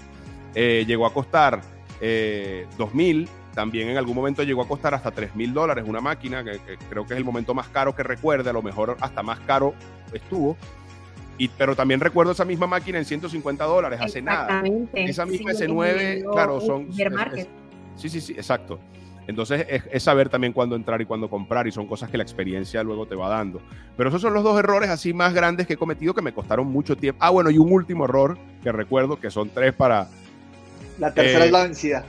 [0.55, 1.61] eh, llegó a costar
[2.01, 6.59] eh, 2.000, también en algún momento llegó a costar hasta 3.000 dólares una máquina, que,
[6.89, 9.75] creo que es el momento más caro que recuerde, a lo mejor hasta más caro
[10.11, 10.57] estuvo.
[11.37, 14.63] Y, pero también recuerdo esa misma máquina en 150 dólares hace nada.
[14.93, 16.89] Esa misma S9, claro, son...
[17.95, 18.79] sí, sí, sí, exacto.
[19.27, 22.83] Entonces es, saber también cuándo entrar y cuándo comprar y son cosas que la experiencia
[22.83, 23.61] luego te va dando.
[23.95, 26.67] Pero esos son los dos errores así más grandes que he cometido que me costaron
[26.67, 27.19] mucho tiempo.
[27.23, 30.09] Ah, bueno, y un último error que recuerdo que son tres para...
[30.99, 32.05] La tercera es la eh, vencida.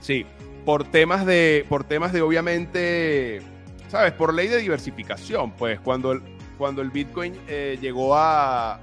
[0.00, 0.24] Sí,
[0.64, 3.42] por temas de, por temas de obviamente,
[3.88, 4.12] ¿sabes?
[4.12, 6.20] Por ley de diversificación, pues cuando
[6.58, 8.80] cuando el Bitcoin eh, llegó a...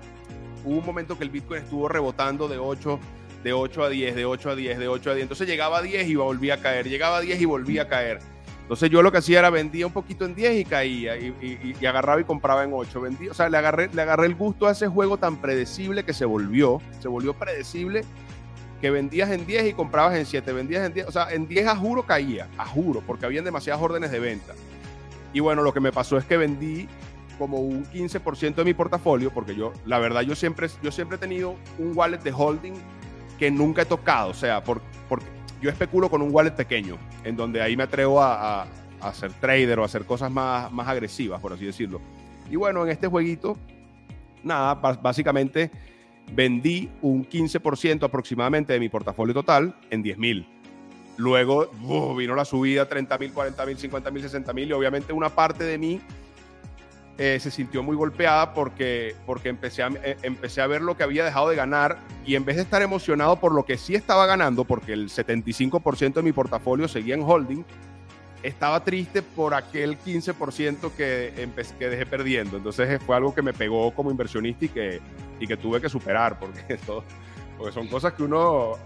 [0.63, 2.99] Hubo un momento que el Bitcoin estuvo rebotando de 8,
[3.43, 5.23] de 8 a 10, de 8 a 10, de 8 a 10.
[5.23, 8.19] Entonces llegaba a 10 y volvía a caer, llegaba a 10 y volvía a caer.
[8.61, 12.21] Entonces yo lo que hacía era vendía un poquito en 10 y caía y, agarraba
[12.21, 13.01] y compraba en 8.
[13.01, 16.13] Vendía, o sea, le agarré, le agarré el gusto a ese juego tan predecible que
[16.13, 16.81] se volvió.
[16.99, 18.03] Se volvió predecible
[18.79, 20.53] que vendías en 10 y comprabas en 7.
[20.53, 23.81] Vendías en 10, o sea, en 10 a juro caía, a juro, porque habían demasiadas
[23.81, 24.53] órdenes de venta.
[25.33, 26.87] Y bueno, lo que me pasó es que vendí
[27.41, 31.19] como un 15% de mi portafolio, porque yo, la verdad, yo siempre, yo siempre he
[31.19, 32.73] tenido un wallet de holding
[33.39, 34.79] que nunca he tocado, o sea, por,
[35.59, 38.67] yo especulo con un wallet pequeño, en donde ahí me atrevo a, a,
[39.01, 41.99] a ser trader o a hacer cosas más, más agresivas, por así decirlo.
[42.47, 43.57] Y bueno, en este jueguito,
[44.43, 45.71] nada, básicamente
[46.31, 50.47] vendí un 15% aproximadamente de mi portafolio total en 10 mil.
[51.17, 51.71] Luego
[52.15, 55.63] vino la subida 30 mil, 40 mil, 50 mil, 60 mil y obviamente una parte
[55.63, 55.99] de mí
[57.23, 61.03] eh, se sintió muy golpeada porque, porque empecé, a, eh, empecé a ver lo que
[61.03, 64.25] había dejado de ganar y en vez de estar emocionado por lo que sí estaba
[64.25, 67.63] ganando, porque el 75% de mi portafolio seguía en holding,
[68.41, 72.57] estaba triste por aquel 15% que, que dejé perdiendo.
[72.57, 74.99] Entonces eh, fue algo que me pegó como inversionista y que,
[75.39, 76.79] y que tuve que superar, porque,
[77.55, 78.79] porque son cosas que uno...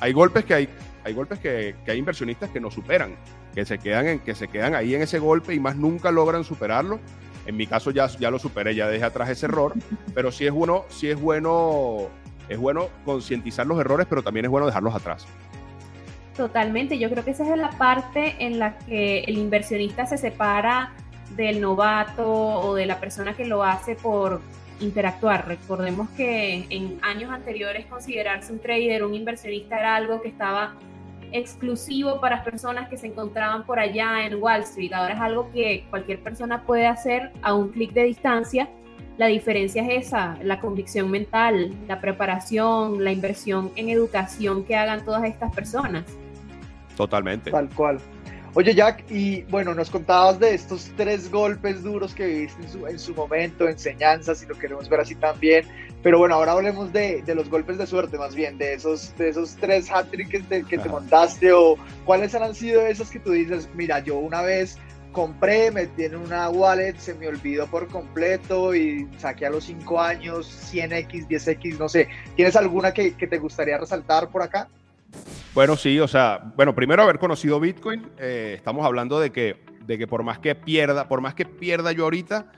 [0.00, 0.68] Hay golpes que hay,
[1.04, 3.16] hay golpes que, que hay inversionistas que no superan,
[3.54, 6.42] que se, quedan en, que se quedan ahí en ese golpe y más nunca logran
[6.42, 6.98] superarlo
[7.46, 9.74] en mi caso ya, ya lo superé, ya dejé atrás ese error,
[10.14, 12.08] pero sí es bueno, sí es bueno,
[12.48, 15.26] es bueno concientizar los errores, pero también es bueno dejarlos atrás.
[16.36, 20.92] Totalmente, yo creo que esa es la parte en la que el inversionista se separa
[21.36, 24.40] del novato o de la persona que lo hace por
[24.80, 25.46] interactuar.
[25.46, 30.74] Recordemos que en años anteriores considerarse un trader, un inversionista era algo que estaba
[31.32, 34.92] exclusivo para personas que se encontraban por allá en Wall Street.
[34.92, 38.68] Ahora es algo que cualquier persona puede hacer a un clic de distancia.
[39.18, 45.04] La diferencia es esa, la convicción mental, la preparación, la inversión en educación que hagan
[45.04, 46.04] todas estas personas.
[46.96, 47.50] Totalmente.
[47.50, 47.98] Tal cual.
[48.54, 52.86] Oye, Jack, y bueno, nos contabas de estos tres golpes duros que viviste en su,
[52.86, 55.66] en su momento, enseñanzas, y lo queremos ver así también.
[56.02, 59.30] Pero bueno, ahora hablemos de, de los golpes de suerte, más bien, de esos, de
[59.30, 64.00] esos tres hat-tricks que te montaste, o cuáles han sido esos que tú dices, mira,
[64.00, 64.76] yo una vez
[65.12, 69.98] compré, metí en una wallet, se me olvidó por completo y saqué a los cinco
[69.98, 72.08] años 100x, 10x, no sé.
[72.36, 74.68] ¿Tienes alguna que, que te gustaría resaltar por acá?
[75.54, 79.98] Bueno, sí, o sea, bueno, primero haber conocido Bitcoin, eh, estamos hablando de que, de
[79.98, 82.50] que por más que pierda, por más que pierda yo ahorita,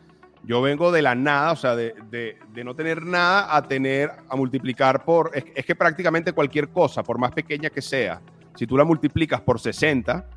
[0.44, 4.36] yo vengo de la nada, o sea, de, de, no tener nada a tener, a
[4.36, 8.20] multiplicar por, es, que prácticamente cualquier cosa, por más pequeña que sea,
[8.54, 10.28] si tú la multiplicas por 60,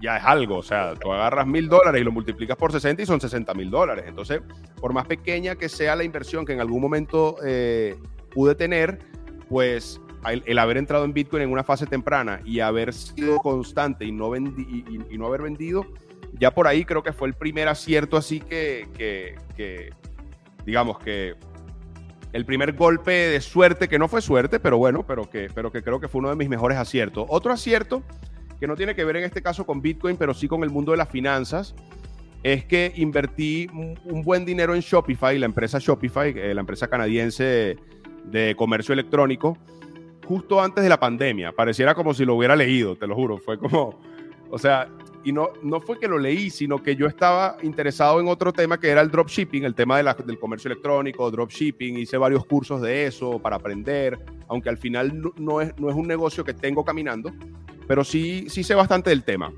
[0.00, 3.06] ya es algo, o sea, tú agarras mil dólares y lo multiplicas por 60 y
[3.06, 4.06] son 60 mil dólares.
[4.08, 4.40] Entonces,
[4.80, 7.96] por más pequeña que sea la inversión que en algún momento eh,
[8.32, 8.98] pude tener,
[9.48, 14.12] pues el, haber entrado en Bitcoin en una fase temprana y haber sido constante y
[14.12, 15.86] no, vendi, y, no haber vendido,
[16.38, 19.90] ya por ahí creo que fue el primer acierto así que, que,
[20.64, 21.34] digamos que
[22.32, 25.82] el primer golpe de suerte, que no fue suerte, pero bueno, pero que, pero que
[25.82, 27.26] creo que fue uno de mis mejores aciertos.
[27.28, 28.02] Otro acierto,
[28.58, 30.90] que no tiene que ver en este caso con Bitcoin, pero sí con el mundo
[30.90, 31.76] de las finanzas,
[32.42, 37.76] es que invertí un buen dinero en Shopify, la empresa Shopify, eh, la empresa canadiense
[38.24, 39.56] de comercio electrónico,
[40.26, 41.52] justo antes de la pandemia.
[41.52, 43.38] Pareciera como si lo hubiera leído, te lo juro.
[43.38, 43.98] Fue como,
[44.50, 44.88] o sea,
[45.24, 48.78] y no, no fue que lo leí, sino que yo estaba interesado en otro tema
[48.78, 52.82] que era el dropshipping, el tema de la, del comercio electrónico, dropshipping, hice varios cursos
[52.82, 56.84] de eso para aprender, aunque al final no, es, no es un negocio que tengo
[56.84, 57.32] caminando,
[57.88, 59.50] pero sí, sí sé bastante del tema.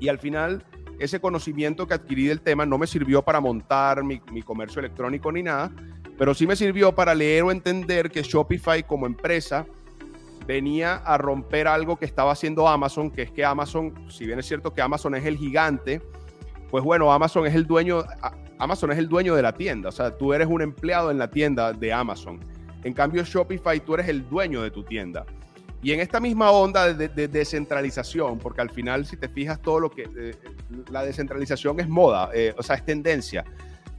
[0.00, 0.64] Y al final
[0.98, 5.30] ese conocimiento que adquirí del tema no me sirvió para montar mi, mi comercio electrónico
[5.30, 5.70] ni nada,
[6.16, 9.66] pero sí me sirvió para leer o entender que Shopify como empresa
[10.48, 14.46] venía a romper algo que estaba haciendo Amazon, que es que Amazon, si bien es
[14.46, 16.00] cierto que Amazon es el gigante,
[16.70, 18.02] pues bueno, Amazon es el dueño,
[18.58, 21.28] Amazon es el dueño de la tienda, o sea, tú eres un empleado en la
[21.28, 22.40] tienda de Amazon.
[22.82, 25.26] En cambio, Shopify, tú eres el dueño de tu tienda.
[25.82, 29.90] Y en esta misma onda de, descentralización, porque al final, si te fijas, todo lo
[29.90, 30.34] que eh,
[30.90, 33.44] la descentralización es moda, eh, o sea, es tendencia.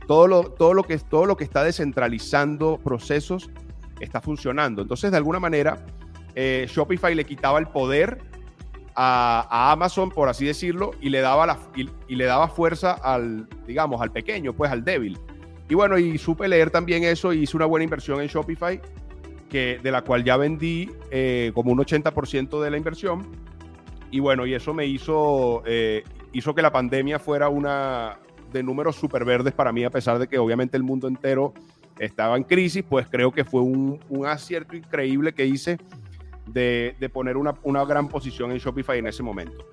[0.08, 3.52] Todo lo, todo, lo que, todo lo que está descentralizando procesos
[4.00, 4.82] está funcionando.
[4.82, 5.86] Entonces, de alguna manera,
[6.36, 8.20] eh, Shopify le quitaba el poder
[8.96, 14.02] a, Amazon, por así decirlo, y le daba, la, y, le daba fuerza al, digamos,
[14.02, 15.18] al pequeño, pues al débil.
[15.70, 18.82] Y bueno, y supe leer también eso y hice una buena inversión en Shopify,
[19.50, 23.26] que, de la cual ya vendí eh, como un 80% de la inversión.
[24.12, 28.20] Y bueno, y eso me hizo, eh, hizo que la pandemia fuera una
[28.52, 31.54] de números súper verdes para mí, a pesar de que obviamente el mundo entero
[32.00, 35.78] estaba en crisis, pues creo que fue un, un acierto increíble que hice
[36.54, 39.66] de, poner una, gran posición en Shopify en ese momento.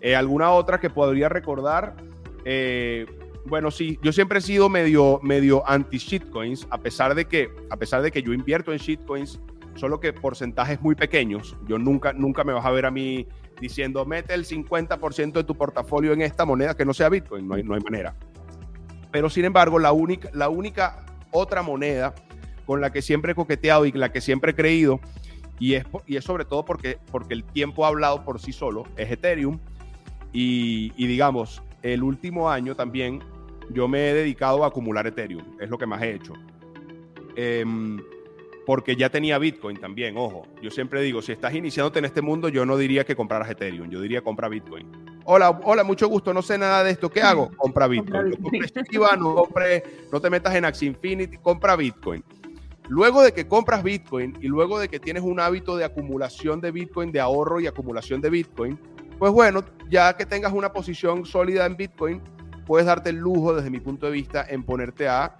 [0.00, 1.96] Eh, ¿Alguna otra que podría recordar?
[2.44, 3.06] Eh,
[3.46, 8.02] bueno, sí, yo siempre he sido medio, medio anti-shitcoins, a, pesar de que, a pesar
[8.02, 9.40] de que yo invierto en shitcoins,
[9.74, 11.56] solo que porcentajes muy pequeños.
[11.66, 13.26] Yo nunca, nunca me vas a ver a mí
[13.60, 17.48] diciendo, mete el 50% de tu portafolio en esta moneda que no sea Bitcoin.
[17.48, 18.14] No hay, no hay manera.
[19.10, 22.14] Pero sin embargo, la única, la única otra moneda
[22.66, 25.00] con la que siempre he coqueteado y la que siempre he creído
[25.58, 28.84] y es, y es sobre todo porque, porque el tiempo ha hablado por sí solo,
[28.96, 29.58] es Ethereum.
[30.32, 33.20] Y, digamos, el último año también
[33.70, 36.34] yo me he dedicado a acumular Ethereum, es lo que más he hecho.
[37.34, 37.98] Em,
[38.66, 40.46] porque ya tenía Bitcoin también, ojo.
[40.62, 43.88] Yo siempre digo, si estás iniciándote en este mundo, yo no diría que compraras Ethereum,
[43.88, 44.86] yo diría compra Bitcoin.
[45.24, 47.50] Hola, hola, mucho gusto, no sé nada de esto, ¿qué hago?
[47.56, 48.12] Compra Bitcoin.
[48.12, 49.48] No, no,
[50.12, 52.22] no te metas en Axie Infinity, compra Bitcoin.
[52.88, 56.70] Luego de que compras Bitcoin y luego de que tienes un hábito de acumulación de
[56.70, 58.78] Bitcoin, de ahorro y acumulación de Bitcoin,
[59.18, 62.22] pues bueno, ya que tengas una posición sólida en Bitcoin,
[62.66, 65.36] puedes darte el lujo, desde mi punto de vista, en ponerte a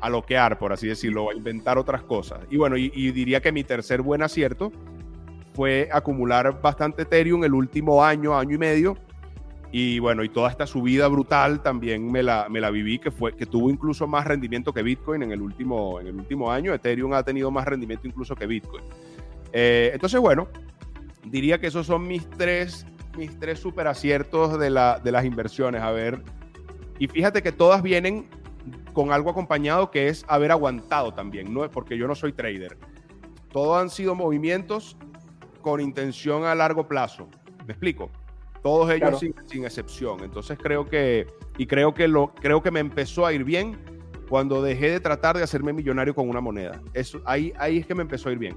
[0.00, 2.40] aloquear, por así decirlo, a inventar otras cosas.
[2.50, 4.72] Y bueno, y, diría que mi tercer buen acierto
[5.54, 8.96] fue acumular bastante Ethereum el último año, año y medio,
[9.72, 13.36] y bueno, y toda esta subida brutal también me la, me la viví, que, fue,
[13.36, 16.74] que tuvo incluso más rendimiento que Bitcoin en el último, en el último año.
[16.74, 18.82] Ethereum ha tenido más rendimiento incluso que Bitcoin.
[19.52, 20.48] Eh, entonces, bueno,
[21.24, 22.84] diría que esos son mis tres,
[23.16, 25.82] mis tres super aciertos de, la, de las inversiones.
[25.82, 26.20] A ver,
[26.98, 28.28] y fíjate que todas vienen
[28.92, 32.76] con algo acompañado que es haber aguantado también, no porque yo no soy trader.
[33.52, 34.96] Todos han sido movimientos
[35.60, 37.28] con intención a largo plazo.
[37.66, 38.10] ¿Me explico?
[38.62, 40.22] Todos ellos sin, excepción.
[40.22, 43.78] Entonces creo que, y creo que, lo, creo que me empezó a ir bien
[44.28, 46.80] cuando dejé de tratar de hacerme millonario con una moneda.
[46.92, 48.56] Eso, ahí, ahí es que me empezó a ir bien.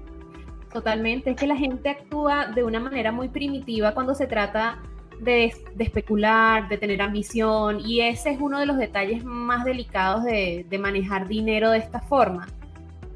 [0.72, 4.82] Totalmente, es que la gente actúa de una manera muy primitiva cuando se trata
[5.20, 10.24] de, de, especular, de tener ambición, y ese es uno de los detalles más delicados
[10.24, 12.48] de, de manejar dinero de esta forma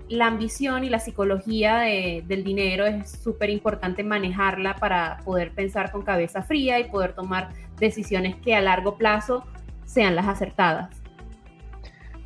[0.09, 6.03] la ambición y la psicología del dinero es súper importante manejarla para poder pensar con
[6.03, 9.43] cabeza fría y poder tomar decisiones que a largo plazo
[9.85, 10.89] sean las acertadas.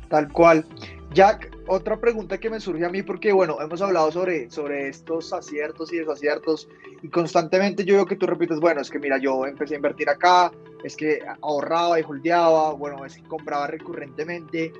[0.08, 0.64] Tal cual.
[1.14, 5.32] Jack, otra pregunta que me surge a mí, porque bueno, hemos hablado sobre, sobre estos
[5.32, 6.68] aciertos y desaciertos,
[7.02, 10.08] y constantemente yo veo que tú repites, bueno, es que mira, yo empecé a invertir
[10.08, 10.50] acá,
[10.84, 14.72] es que ahorraba y holdeaba, bueno, es que compraba recurrentemente,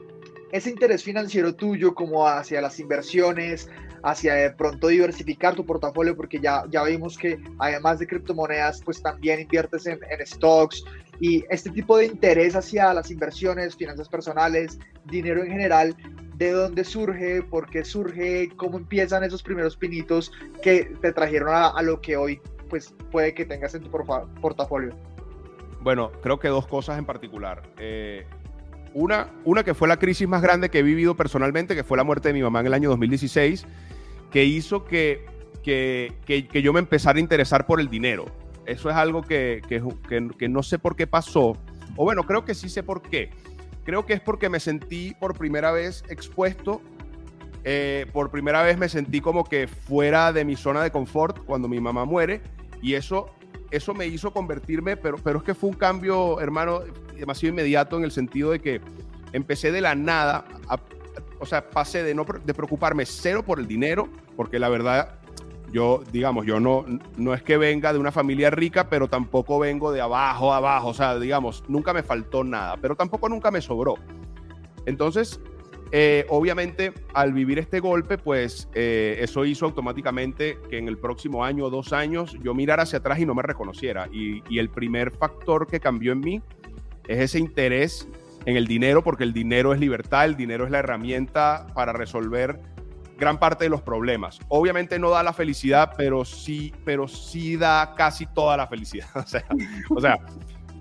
[0.52, 3.70] ese interés financiero tuyo como hacia las inversiones,
[4.02, 9.02] hacia de pronto diversificar tu portafolio, porque ya, ya vimos que además de criptomonedas, pues
[9.02, 10.84] también inviertes en, stocks
[11.20, 15.96] y este tipo de interés hacia las inversiones, finanzas personales, dinero en general,
[16.36, 17.42] ¿de dónde surge?
[17.42, 18.50] ¿Por qué surge?
[18.56, 23.46] ¿Cómo empiezan esos primeros pinitos que te trajeron a, lo que hoy pues puede que
[23.46, 24.94] tengas en tu portafolio?
[25.80, 27.62] Bueno, creo que dos cosas en particular.
[27.78, 28.26] Eh,
[28.94, 32.04] una, una que fue la crisis más grande que he vivido personalmente, que fue la
[32.04, 33.66] muerte de mi mamá en el año 2016,
[34.30, 35.24] que hizo que,
[35.62, 38.26] que, que, yo me empezara a interesar por el dinero.
[38.66, 41.56] Eso es algo que, que, no sé por qué pasó,
[41.96, 43.30] o bueno, creo que sí sé por qué.
[43.84, 46.80] Creo que es porque me sentí por primera vez expuesto,
[47.64, 51.68] eh, por primera vez me sentí como que fuera de mi zona de confort cuando
[51.68, 52.40] mi mamá muere,
[52.80, 53.30] y eso
[53.72, 56.80] eso me hizo convertirme, pero, pero es que fue un cambio, hermano,
[57.16, 58.80] demasiado inmediato en el sentido de que
[59.32, 60.44] empecé de la nada,
[61.40, 65.18] o sea, pasé de, no, de preocuparme cero por el dinero, porque la verdad,
[65.72, 66.84] yo, digamos, yo no,
[67.16, 70.94] no es que venga de una familia rica, pero tampoco vengo de abajo, abajo, o
[70.94, 73.94] sea, digamos, nunca me faltó nada, pero tampoco nunca me sobró.
[74.84, 75.40] Entonces,
[75.94, 81.44] eh, obviamente, al vivir este golpe, pues eh, eso hizo automáticamente que en el próximo
[81.44, 84.08] año o dos años yo mirara hacia atrás y no me reconociera.
[84.10, 86.42] Y, el primer factor que cambió en mí
[87.08, 88.08] es ese interés
[88.46, 92.60] en el dinero, porque el dinero es libertad, el dinero es la herramienta para resolver
[93.18, 94.38] gran parte de los problemas.
[94.48, 99.08] Obviamente no da la felicidad, pero sí, pero sí da casi toda la felicidad.
[99.90, 100.18] O sea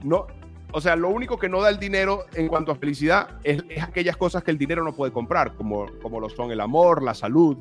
[0.03, 0.28] no,
[0.74, 4.18] o sea, lo único que no da el dinero en cuanto a felicidad es, aquellas
[4.18, 7.58] cosas que el dinero no puede comprar, como, como lo son el amor, la salud,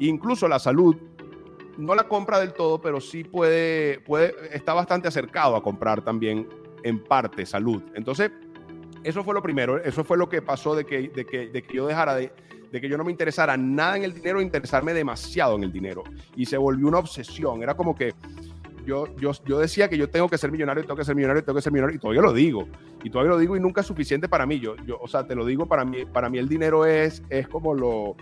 [0.00, 0.96] incluso la salud.
[1.76, 6.48] No la compra del todo, pero sí puede, puede, está bastante acercado a comprar también
[6.82, 7.82] en parte salud.
[7.94, 8.32] Entonces,
[9.04, 11.76] eso fue lo primero, eso fue lo que pasó de que, de que, de que
[11.76, 12.32] yo dejara de,
[12.72, 16.02] de que yo no me interesara nada en el dinero, interesarme demasiado en el dinero.
[16.34, 18.12] Y se volvió una obsesión, era como que
[18.88, 21.56] yo, yo, yo decía que yo tengo que ser millonario, tengo que ser millonario, tengo
[21.56, 22.66] que ser millonario, y todavía lo digo,
[23.04, 24.58] y todavía lo digo y nunca es suficiente para mí.
[24.60, 27.46] Yo, yo, o sea, te lo digo, para mí, para mí el dinero es, es
[27.48, 28.16] como lo...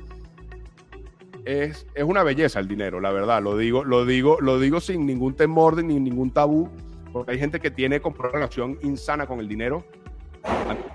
[1.44, 5.06] Es, es una belleza el dinero, la verdad, lo digo, lo digo, lo digo sin
[5.06, 6.68] ningún temor ni ningún tabú,
[7.12, 9.84] porque hay gente que tiene como una relación insana con el dinero.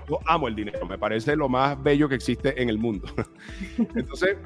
[0.06, 3.08] Yo amo el dinero, me parece lo más bello que existe en el mundo.
[3.94, 4.36] Entonces,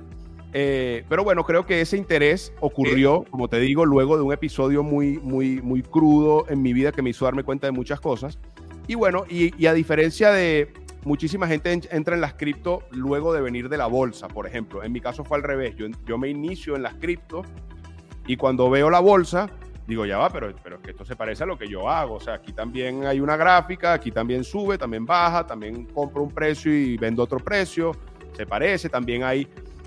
[0.58, 4.82] eh, pero bueno, creo que ese interés ocurrió, como te digo, luego de un episodio
[4.82, 8.38] muy, muy, muy crudo en mi vida que me hizo darme cuenta de muchas cosas.
[8.86, 10.72] Y bueno, y, a diferencia de
[11.04, 14.82] muchísima gente entra en las cripto luego de venir de la bolsa, por ejemplo.
[14.82, 15.76] En mi caso fue al revés.
[15.76, 17.42] Yo, yo me inicio en las cripto
[18.26, 19.50] y cuando veo la bolsa,
[19.86, 22.14] digo, ya va, pero, pero que esto se parece a lo que yo hago.
[22.14, 26.30] O sea, aquí también hay una gráfica, aquí también sube, también baja, también compro un
[26.30, 27.92] precio y vendo otro precio.
[28.34, 29.46] Se parece, también hay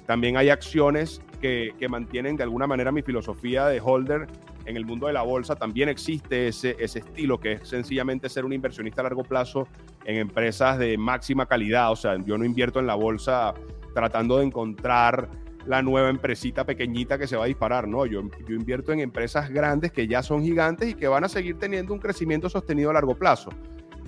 [0.10, 4.26] también hay acciones que, mantienen de alguna manera mi filosofía de holder
[4.66, 5.55] en el mundo de la bolsa.
[5.55, 9.68] También existe ese, ese estilo que es sencillamente ser un inversionista a largo plazo
[10.05, 11.91] en empresas de máxima calidad.
[11.91, 13.53] O sea, yo no invierto en la bolsa
[13.93, 15.30] tratando de encontrar
[15.68, 17.88] la nueva empresita pequeñita que se va a disparar.
[17.88, 21.30] No, yo, yo invierto en empresas grandes que ya son gigantes y que van a
[21.30, 23.51] seguir teniendo un crecimiento sostenido a largo plazo.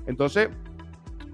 [0.08, 0.49] Entonces,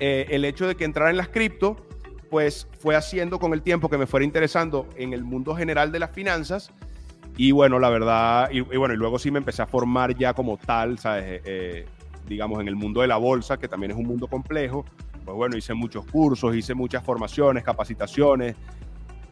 [0.01, 1.86] eh, el hecho de que entrar en las cripto
[2.29, 5.99] pues fue haciendo con el tiempo que me fuera interesando en el mundo general de
[5.99, 6.71] las finanzas.
[7.37, 10.57] Y bueno, la verdad, y, bueno, y luego sí me empecé a formar ya como
[10.57, 11.23] tal, ¿sabes?
[11.25, 11.85] Eh, eh,
[12.27, 14.85] digamos, en el mundo de la bolsa, que también es un mundo complejo.
[15.23, 18.55] Pues bueno, hice muchos cursos, hice muchas formaciones, capacitaciones.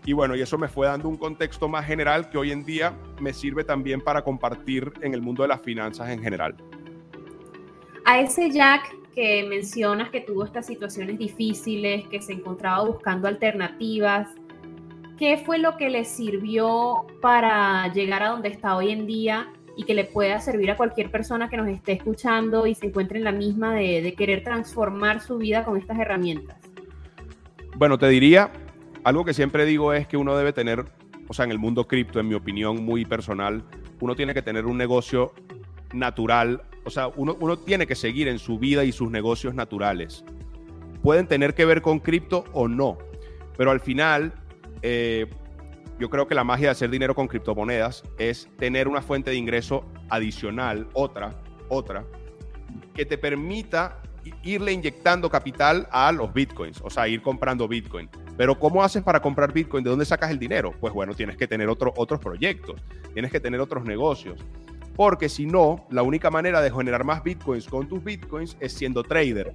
[0.06, 2.94] Y bueno, y eso me fue dando un contexto más general que hoy en día
[3.20, 6.56] me sirve también para compartir en el mundo de las finanzas en general.
[8.06, 14.28] A ese Jack que mencionas que tuvo estas situaciones difíciles, que se encontraba buscando alternativas.
[15.18, 19.48] ¿Qué fue lo que le sirvió para llegar a donde está hoy en día
[19.78, 23.18] y que le pueda servir a cualquier persona que nos esté escuchando y se encuentre
[23.18, 26.58] en la misma de, querer transformar su vida con estas herramientas?
[27.78, 28.52] Bueno, te diría,
[29.06, 30.86] algo que siempre digo es que uno debe tener,
[31.30, 33.64] o sea, en el mundo cripto, en mi opinión muy personal,
[34.02, 35.34] uno tiene que tener un negocio
[35.94, 40.24] natural o sea, uno, tiene que seguir en su vida y sus negocios naturales.
[41.02, 42.98] Pueden tener que ver con cripto o no,
[43.58, 44.34] pero al final
[44.82, 45.28] eh,
[46.00, 49.38] yo creo que la magia de hacer dinero con criptomonedas es tener una fuente de
[49.38, 52.06] ingreso adicional, otra, otra,
[52.94, 54.02] que te permita
[54.44, 58.10] irle inyectando capital a los bitcoins, o sea, ir comprando bitcoin.
[58.38, 59.84] Pero ¿cómo haces para comprar bitcoin?
[59.84, 60.74] ¿De dónde sacas el dinero?
[60.80, 62.82] Pues bueno, tienes que tener otro, otros proyectos,
[63.14, 64.44] tienes que tener otros negocios.
[64.96, 69.04] Porque si no, la única manera de generar más bitcoins con tus bitcoins es siendo
[69.04, 69.54] trader.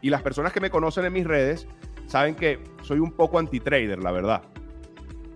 [0.00, 1.66] Y las personas que me conocen en mis redes
[2.06, 4.42] saben que soy un poco anti-trader, la verdad.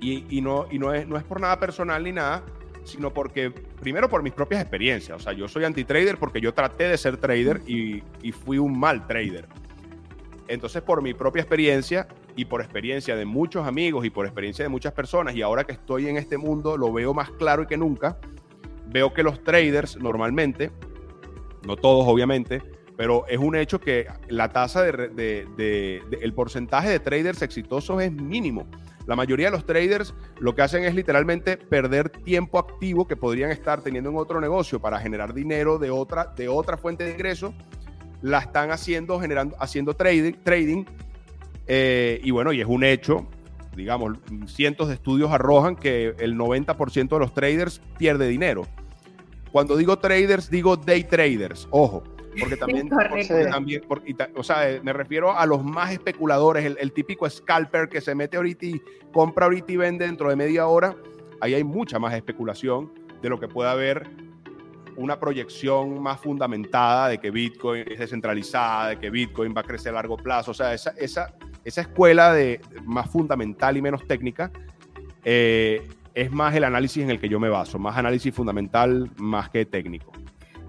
[0.00, 2.44] Y, no, y no, es, por nada personal ni nada,
[2.84, 5.16] sino porque, primero por mis propias experiencias.
[5.16, 8.78] O sea, yo soy anti-trader porque yo traté de ser trader y, y fui un
[8.78, 9.48] mal trader.
[10.46, 14.68] Entonces, por mi propia experiencia y por experiencia de muchos amigos y por experiencia de
[14.68, 18.18] muchas personas, y ahora que estoy en este mundo, lo veo más claro que nunca
[18.88, 20.70] veo que los traders normalmente,
[21.66, 22.62] no todos obviamente,
[22.96, 28.66] pero es un hecho que la tasa de, el porcentaje de traders exitosos es mínimo.
[29.06, 33.50] La mayoría de los traders lo que hacen es literalmente perder tiempo activo que podrían
[33.50, 37.54] estar teniendo en otro negocio para generar dinero de otra, de otra fuente de ingreso.
[38.20, 40.84] La están haciendo, generando, haciendo trading, trading
[41.68, 43.28] eh, y bueno, y es un hecho,
[43.78, 48.66] digamos, cientos de estudios arrojan que el 90% de los traders pierde dinero.
[49.52, 52.02] Cuando digo traders, digo day traders, ojo,
[52.38, 52.88] porque también,
[53.50, 53.82] también
[54.34, 58.36] o sea, eh, me refiero a los más especuladores, el, típico scalper que se mete
[58.36, 60.96] ahorita y compra ahorita y vende dentro de media hora,
[61.40, 64.08] ahí hay mucha más especulación de lo que puede haber
[64.96, 69.90] una proyección más fundamentada de que Bitcoin es descentralizada, de que Bitcoin va a crecer
[69.90, 74.50] a largo plazo, o sea, esa, esa, esa escuela de más fundamental y menos técnica
[75.24, 79.50] eh, es más el análisis en el que yo me baso, más análisis fundamental más
[79.50, 80.12] que técnico.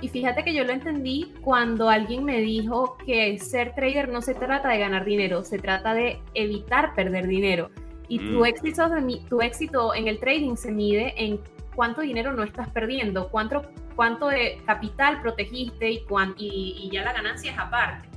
[0.01, 4.33] Y fíjate que yo lo entendí cuando alguien me dijo que ser trader no se
[4.33, 7.69] trata de ganar dinero, se trata de evitar perder dinero.
[8.07, 8.45] Y tu, mm.
[8.45, 8.89] éxito,
[9.27, 11.39] tu éxito en el trading se mide en
[11.75, 13.61] cuánto dinero no estás perdiendo, cuánto,
[13.95, 16.03] cuánto de capital protegiste y,
[16.37, 18.08] y ya la ganancia es aparte.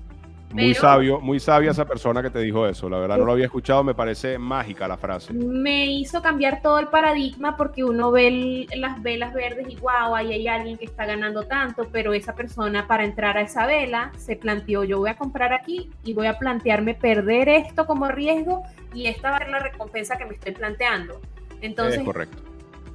[0.52, 2.88] Muy sabio, muy sabia esa persona que te dijo eso.
[2.88, 5.32] La verdad no lo había escuchado, me parece mágica la frase.
[5.32, 10.32] Me hizo cambiar todo el paradigma porque uno ve las velas verdes y wow, ahí
[10.32, 14.36] hay alguien que está ganando tanto, pero esa persona para entrar a esa vela se
[14.36, 18.62] planteó, yo voy a comprar aquí y voy a plantearme perder esto como riesgo
[18.94, 21.20] y esta va a ser la recompensa que me estoy planteando.
[21.60, 22.42] Entonces, es correcto.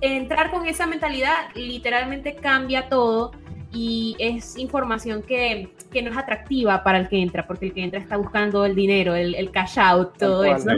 [0.01, 3.31] entrar con esa mentalidad literalmente cambia todo
[3.71, 7.83] y es información que, que, no es atractiva para el que entra, porque el que
[7.83, 10.69] entra está buscando el dinero, el, el cash out, todo eso.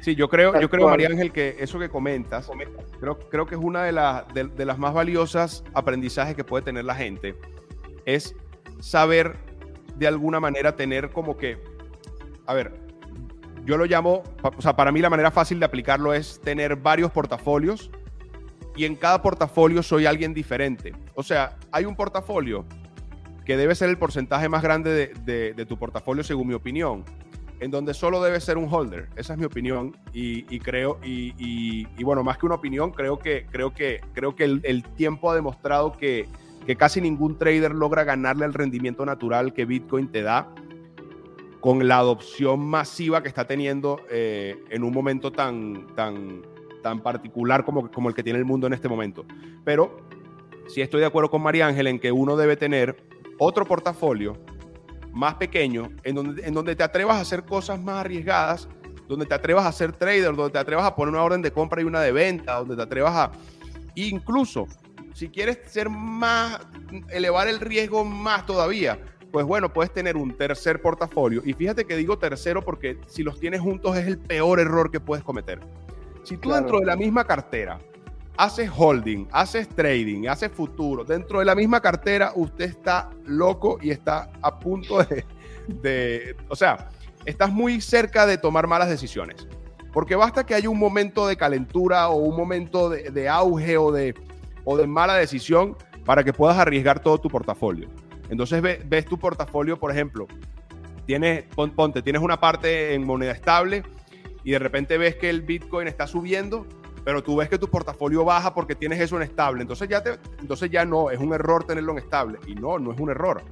[0.00, 2.48] Sí, yo creo, yo creo, María Ángel, que eso que comentas,
[3.00, 6.62] creo, creo que es una de, las de, de, las más valiosas aprendizajes que puede
[6.62, 7.34] tener la gente,
[8.04, 8.36] es
[8.78, 9.36] saber
[9.96, 11.58] de alguna manera tener como que,
[12.46, 12.74] a ver,
[13.64, 17.10] yo lo llamo, o sea, para mí la manera fácil de aplicarlo es tener varios
[17.10, 17.90] portafolios
[18.76, 20.92] y en cada portafolio soy alguien diferente.
[21.14, 22.64] O sea, hay un portafolio
[23.44, 27.04] que debe ser el porcentaje más grande de, tu portafolio según mi opinión,
[27.60, 29.08] en donde solo debe ser un holder.
[29.16, 33.72] Esa es mi opinión y, creo, y, bueno, más que una opinión, creo que, creo
[33.72, 36.28] que, creo que el, tiempo ha demostrado que,
[36.76, 40.52] casi ningún trader logra ganarle el rendimiento natural que Bitcoin te da
[41.60, 46.42] con la adopción masiva que está teniendo eh, en un momento tan, tan,
[46.82, 49.24] tan particular como, como el que tiene el mundo en este momento.
[49.64, 50.06] Pero
[50.68, 52.96] sí estoy de acuerdo con María Ángel en que uno debe tener
[53.38, 54.36] otro portafolio
[55.12, 58.68] más pequeño en donde, en donde te atrevas a hacer cosas más arriesgadas,
[59.08, 61.80] donde te atrevas a ser trader, donde te atrevas a poner una orden de compra
[61.80, 63.32] y una de venta, donde te atrevas a...
[63.94, 64.66] Incluso,
[65.14, 66.60] si quieres ser más,
[67.10, 68.98] elevar el riesgo más todavía,
[69.32, 71.42] pues bueno, puedes tener un tercer portafolio.
[71.44, 75.00] Y fíjate que digo tercero porque si los tienes juntos es el peor error que
[75.00, 75.60] puedes cometer.
[76.26, 77.78] Si tú dentro de la misma cartera
[78.36, 83.90] haces holding, haces trading, haces futuro, dentro de la misma cartera usted está loco y
[83.90, 85.06] está a punto
[85.68, 86.88] de, o sea,
[87.24, 89.46] estás muy cerca de tomar malas decisiones.
[89.92, 94.12] Porque basta que haya un momento de calentura o un momento de, auge o de,
[94.64, 97.88] o de mala decisión para que puedas arriesgar todo tu portafolio.
[98.30, 100.26] Entonces ves tu portafolio, por ejemplo,
[101.06, 103.84] tienes, ponte, tienes una parte en moneda estable
[104.46, 106.66] y de repente ves que el Bitcoin está subiendo,
[107.04, 109.60] pero tú ves que tu portafolio baja porque tienes eso en estable.
[109.60, 112.38] Entonces ya, te, entonces ya no, es un error tenerlo en estable.
[112.46, 113.42] Y no, no es un error.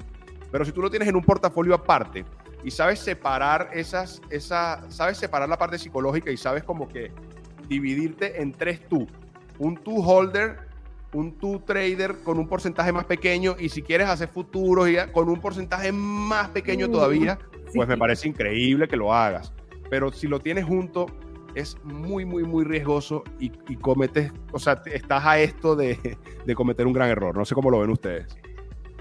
[0.53, 2.25] Pero si tú lo tienes en un portafolio aparte
[2.63, 7.11] y sabes separar esas, esa, sabes separar la parte psicológica y sabes como que
[7.67, 9.09] dividirte en tres tú.
[9.59, 10.59] Un two holder,
[11.13, 15.41] un two trader con un porcentaje más pequeño y si quieres hacer futuros con un
[15.41, 17.37] porcentaje más pequeño todavía,
[17.75, 19.53] pues me parece increíble que lo hagas
[19.91, 21.07] pero si lo tienes junto
[21.55, 26.19] es muy, muy, muy riesgoso y, cometes, o sea, estás a esto de,
[26.55, 27.37] cometer un gran error.
[27.37, 28.27] No sé cómo lo ven ustedes.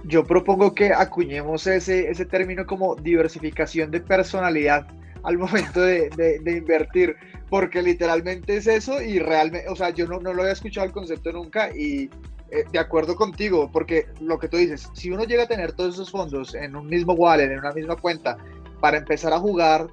[0.06, 4.88] Yo propongo que acuñemos ese, ese término como diversificación de personalidad
[5.24, 7.16] al momento de, invertir,
[7.50, 10.92] porque literalmente es eso y realmente, o sea, yo no, no lo había escuchado el
[10.92, 12.10] concepto nunca y
[12.52, 15.96] eh, de acuerdo contigo, porque lo que tú dices, si uno llega a tener todos
[15.96, 18.38] esos fondos en un mismo wallet, en una misma cuenta,
[18.82, 19.88] para empezar a jugar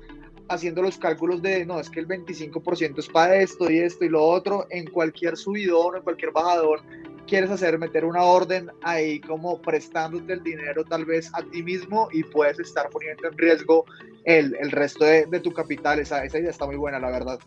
[0.51, 4.09] haciendo los cálculos de, no, es que el 25% es para esto y esto y
[4.09, 6.83] lo otro, en cualquier subidón, en cualquier bajador,
[7.27, 12.09] quieres hacer, meter una orden ahí como prestándote el dinero tal vez a ti mismo
[12.13, 13.85] y puedes estar poniendo en riesgo
[14.25, 16.01] el, el resto de, de, tu capital.
[16.01, 17.39] Esa, esa idea está muy buena, la verdad.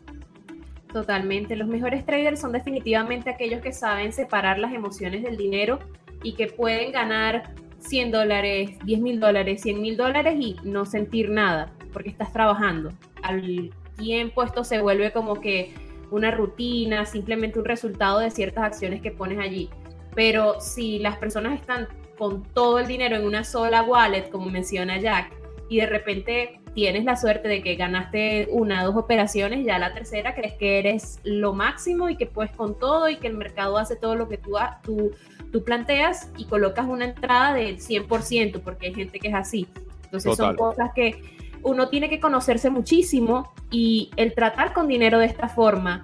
[0.94, 1.58] Totalmente.
[1.58, 5.80] Los mejores traders son definitivamente aquellos que saben separar las emociones del dinero
[6.24, 11.30] y que pueden ganar 100 dólares, 10 mil dólares, 100 mil dólares y no sentir
[11.30, 12.92] nada porque estás trabajando.
[13.22, 15.74] Al tiempo esto se vuelve como que
[16.12, 19.70] una rutina, simplemente un resultado de ciertas acciones que pones allí.
[20.16, 21.88] Pero si las personas están
[22.18, 25.32] con todo el dinero en una sola wallet, como menciona Jack,
[25.70, 29.94] y de repente tienes la suerte de que ganaste una o dos operaciones, ya la
[29.94, 33.78] tercera crees que eres lo máximo y que puedes con todo y que el mercado
[33.78, 35.12] hace todo lo que tú, tú,
[35.52, 39.68] tú planteas y colocas una entrada del 100%, porque hay gente que es así.
[40.06, 41.22] Entonces son cosas que
[41.64, 46.04] uno tiene que conocerse muchísimo y el tratar con dinero de esta forma,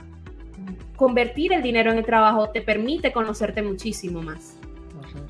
[0.95, 4.57] convertir el dinero en el trabajo, te permite conocerte muchísimo más.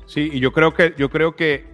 [0.06, 1.64] Sí, y yo creo que, yo creo que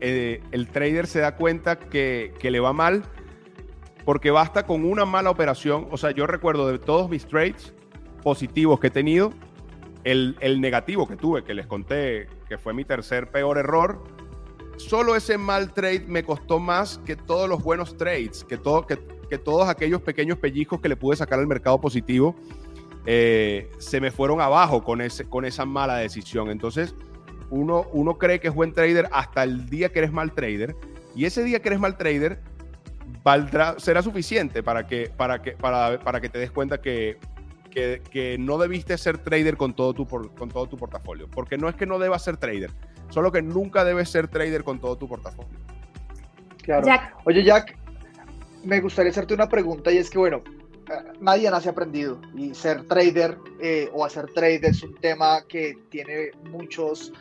[0.00, 3.02] eh, el trader se da cuenta que, que le va mal
[4.04, 5.86] porque basta con una mala operación.
[5.90, 7.74] O sea, yo recuerdo de todos mis trades
[8.22, 9.32] positivos que he tenido,
[10.04, 14.02] el, negativo que tuve, que les conté que fue mi tercer peor error,
[14.80, 18.96] solo ese mal trade me costó más que todos los buenos trades, que, todo, que,
[19.38, 22.34] todos aquellos pequeños pellizcos que le pude sacar al mercado positivo,
[23.06, 26.50] eh, se me fueron abajo con, ese, con esa mala decisión.
[26.50, 26.94] Entonces,
[27.50, 30.74] uno, uno cree que es buen trader hasta el día que eres mal trader,
[31.14, 32.40] y ese día que eres mal trader,
[33.22, 37.18] valdrá, será suficiente para que, para que, para, que te des cuenta que
[37.70, 41.28] que, no debiste ser trader con todo, tu, con todo tu portafolio.
[41.30, 42.72] Porque no es que no debas ser trader,
[43.10, 45.58] solo que nunca debes ser trader con todo tu portafolio.
[46.62, 46.86] Claro.
[47.24, 47.76] Oye, Jack,
[48.64, 50.42] me gustaría hacerte una pregunta y es que, bueno,
[50.90, 55.78] eh, nadie nace aprendido y ser trader eh, o hacer trader es un tema que
[55.90, 57.12] tiene muchos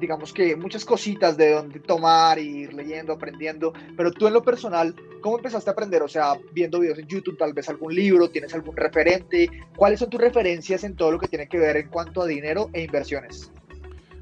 [0.00, 4.94] digamos que muchas cositas de donde tomar, ir leyendo, aprendiendo, pero tú en lo personal,
[5.20, 6.02] ¿cómo empezaste a aprender?
[6.02, 10.10] O sea, viendo videos en YouTube, tal vez algún libro, tienes algún referente, ¿cuáles son
[10.10, 13.50] tus referencias en todo lo que tiene que ver en cuanto a dinero e inversiones?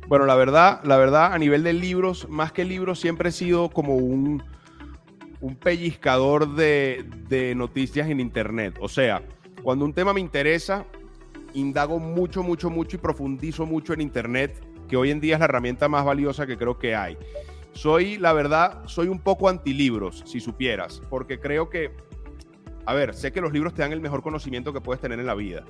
[0.08, 3.70] Bueno, la verdad, la verdad, a nivel de libros, más que libros, siempre he sido
[3.70, 4.42] como un,
[5.40, 8.78] un pellizcador de, de noticias en Internet.
[8.80, 9.22] O sea,
[9.64, 10.84] cuando un tema me interesa,
[11.54, 15.46] indago mucho, mucho, mucho y profundizo mucho en Internet que hoy en día es la
[15.46, 17.18] herramienta más valiosa que creo que hay.
[17.72, 21.90] Soy, la verdad, soy un poco antilibros, si supieras, porque creo que,
[22.86, 25.26] a ver, sé que los libros te dan el mejor conocimiento que puedes tener en
[25.26, 25.64] la vida,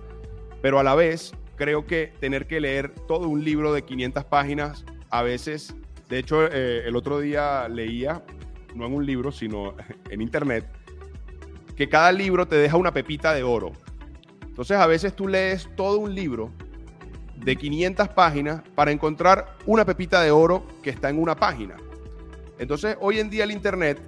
[0.61, 4.85] pero a la vez creo que tener que leer todo un libro de 500 páginas,
[5.11, 5.75] a veces,
[6.09, 8.23] de hecho, eh, el otro día leía,
[8.75, 9.75] no en un libro, sino
[10.11, 10.67] en internet,
[11.75, 13.73] que cada libro te deja una pepita de oro.
[14.47, 16.51] Entonces, a veces tú lees todo un libro
[17.37, 21.77] de 500 páginas para encontrar una pepita de oro que está en una página.
[22.59, 24.01] Entonces, hoy en día el Internet,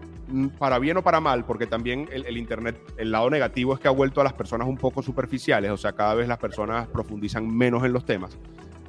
[0.58, 3.92] para bien o para mal, porque también el, Internet, el lado negativo es que ha
[3.92, 7.84] vuelto a las personas un poco superficiales, o sea, cada vez las personas profundizan menos
[7.84, 8.38] en los temas.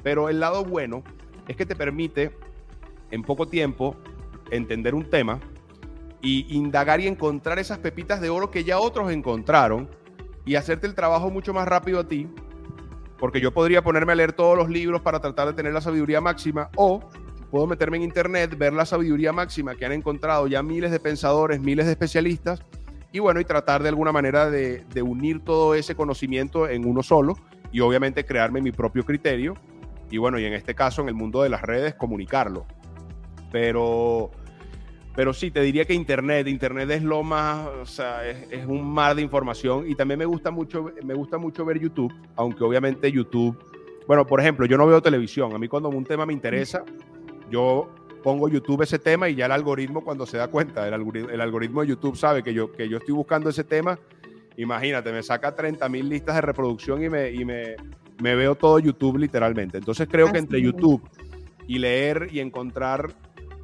[0.03, 1.03] Pero el lado bueno
[1.47, 2.31] es que te permite
[3.11, 3.95] en poco tiempo
[4.51, 5.39] entender un tema
[6.21, 9.89] y indagar y encontrar esas pepitas de oro que ya otros encontraron
[10.45, 12.27] y hacerte el trabajo mucho más rápido a ti
[13.19, 16.21] porque yo podría ponerme a leer todos los libros para tratar de tener la sabiduría
[16.21, 17.01] máxima o
[17.49, 21.59] puedo meterme en internet, ver la sabiduría máxima que han encontrado ya miles de pensadores,
[21.59, 22.61] miles de especialistas
[23.11, 27.35] y bueno, y tratar de alguna manera de, unir todo ese conocimiento en uno solo
[27.71, 29.55] y obviamente crearme mi propio criterio
[30.11, 32.65] y bueno, y en este caso en el mundo de las redes comunicarlo.
[33.51, 34.31] Pero
[35.15, 39.15] pero sí, te diría que Internet, Internet es lo más, o sea, es, un mar
[39.15, 43.57] de información y también me gusta mucho, me gusta mucho ver YouTube, aunque obviamente YouTube,
[44.07, 46.83] bueno, por ejemplo, yo no veo televisión, a mí cuando un tema me interesa,
[47.49, 47.89] yo
[48.23, 51.87] pongo YouTube ese tema y ya el algoritmo cuando se da cuenta, el, algoritmo, de
[51.87, 53.99] YouTube sabe que yo, que yo estoy buscando ese tema,
[54.57, 57.75] imagínate, me saca 30 mil listas de reproducción y me, y me,
[58.21, 59.77] me veo todo YouTube literalmente.
[59.77, 61.01] Entonces creo que entre YouTube
[61.67, 63.13] y leer y encontrar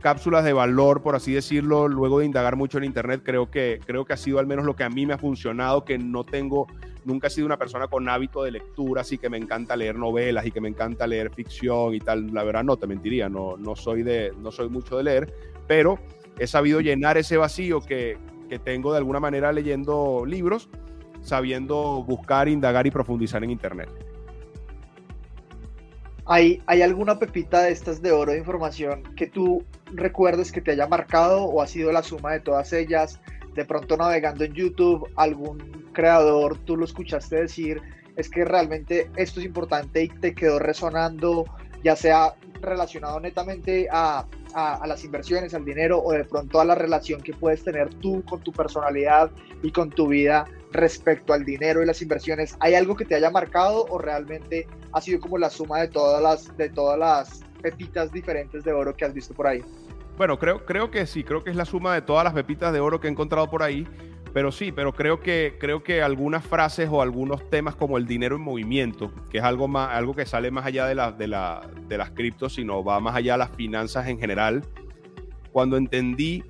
[0.05, 4.05] cápsulas de valor, por así decirlo, luego de indagar mucho en internet, creo que, creo
[4.05, 6.67] que ha sido al menos lo que a mí me ha funcionado, que no tengo,
[7.05, 10.45] nunca he sido una persona con hábito de lectura, así que me encanta leer novelas
[10.45, 12.33] y que me encanta leer ficción y tal.
[12.33, 15.33] La verdad no te mentiría, no, no, soy, de, no soy mucho de leer,
[15.67, 15.99] pero
[16.37, 18.17] he sabido llenar ese vacío que,
[18.49, 20.69] que tengo de alguna manera leyendo libros,
[21.21, 23.89] sabiendo buscar, indagar y profundizar en internet.
[26.27, 30.71] ¿Hay, ¿Hay alguna pepita de estas de oro de información que tú recuerdes que te
[30.71, 33.19] haya marcado o ha sido la suma de todas ellas?
[33.55, 37.81] De pronto navegando en YouTube, algún creador, tú lo escuchaste decir,
[38.15, 41.45] es que realmente esto es importante y te quedó resonando,
[41.83, 46.75] ya sea relacionado netamente a, a, las inversiones, al dinero o de pronto a la
[46.75, 49.31] relación que puedes tener tú con tu personalidad
[49.61, 52.55] y con tu vida respecto al dinero y las inversiones.
[52.59, 56.21] ¿Hay algo que te haya marcado o realmente ha sido como la suma de todas
[56.21, 59.63] las, de todas las pepitas diferentes de oro que has visto por ahí?
[60.17, 62.79] Bueno, creo, creo que sí, creo que es la suma de todas las pepitas de
[62.79, 63.87] oro que he encontrado por ahí.
[64.35, 68.35] Pero sí, pero creo que, creo que algunas frases o algunos temas como el dinero
[68.35, 71.61] en movimiento, que es algo, más, algo que sale más allá de, la, de, la,
[71.87, 74.65] de las criptos, sino va más allá de las finanzas en general,
[75.53, 76.43] cuando entendí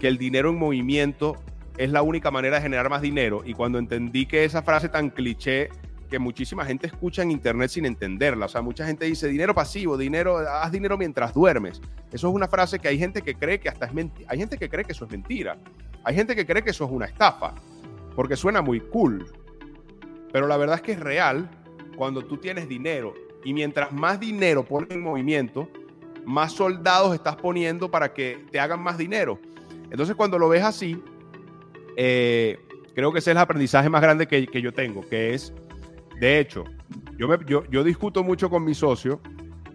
[0.00, 1.36] que el dinero en movimiento
[1.76, 5.10] es la única manera de generar más dinero y cuando entendí que esa frase tan
[5.10, 5.68] cliché
[6.08, 8.46] que muchísima gente escucha en internet sin entenderla.
[8.46, 11.80] O sea, mucha gente dice dinero pasivo, dinero, haz dinero mientras duermes.
[12.12, 14.28] Eso es una frase que hay gente que cree que hasta es mentira.
[14.30, 15.56] Hay gente que cree que eso es mentira.
[16.04, 17.54] Hay gente que cree que eso es una estafa,
[18.16, 19.26] porque suena muy cool.
[20.32, 21.48] Pero la verdad es que es real
[21.96, 25.68] cuando tú tienes dinero y mientras más dinero pones en movimiento,
[26.24, 29.38] más soldados estás poniendo para que te hagan más dinero.
[29.90, 31.02] Entonces, cuando lo ves así,
[31.96, 32.58] eh,
[32.94, 35.52] creo que ese es el aprendizaje más grande que, yo tengo, que es,
[36.20, 36.64] de hecho,
[37.16, 39.20] yo, yo, discuto mucho con mi socio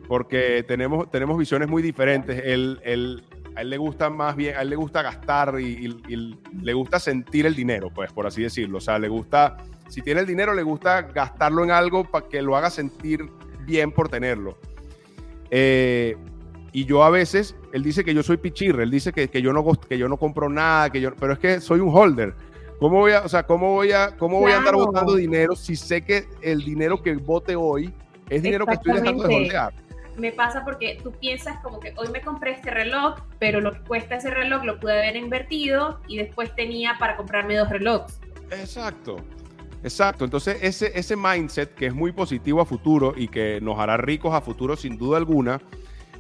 [0.08, 2.42] porque tenemos, tenemos visiones muy diferentes.
[2.46, 3.24] Él, él,
[3.56, 5.88] a él le gusta más bien, a él le gusta gastar y,
[6.62, 8.80] le gusta sentir el dinero, pues, por así decirlo.
[8.80, 12.42] O sea, le gusta, si tiene el dinero, le gusta gastarlo en algo para que
[12.42, 13.30] lo haga sentir
[13.66, 14.58] bien por tenerlo.
[15.50, 16.18] Eh,
[16.72, 19.54] y yo a veces, él dice que yo soy pichirre, él dice que, que, yo,
[19.54, 22.34] no, que yo no compro nada, que yo, pero es que soy un holder.
[22.84, 25.78] ¿Cómo voy a, o sea, cómo voy a, cómo voy a andar botando dinero si
[25.78, 27.94] sé que el dinero que vote hoy
[28.30, 29.74] es dinero que estoy dejando de holdear?
[30.18, 33.80] Me pasa porque tú piensas como que hoy me compré este reloj, pero lo que
[33.88, 38.20] cuesta ese reloj lo pude haber invertido y después tenía para comprarme dos relojes.
[38.52, 39.16] Exacto.
[39.82, 43.96] Exacto, entonces ese, ese mindset que es muy positivo a futuro y que nos hará
[43.96, 45.62] ricos a futuro sin duda alguna,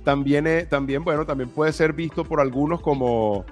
[0.06, 3.44] también, también, bueno, también puede ser visto por algunos como,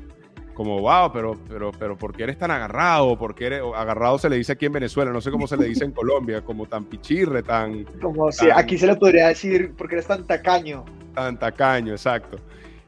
[0.61, 3.17] como wow, pero, pero, pero, ¿por qué eres tan agarrado?
[3.17, 5.11] ¿Por qué eres, agarrado se le dice aquí en Venezuela?
[5.11, 7.83] No sé cómo se le dice en Colombia, como tan pichirre, tan...
[7.99, 10.85] Como si aquí se le podría decir, porque eres tan tacaño.
[11.15, 12.37] Tan tacaño, exacto.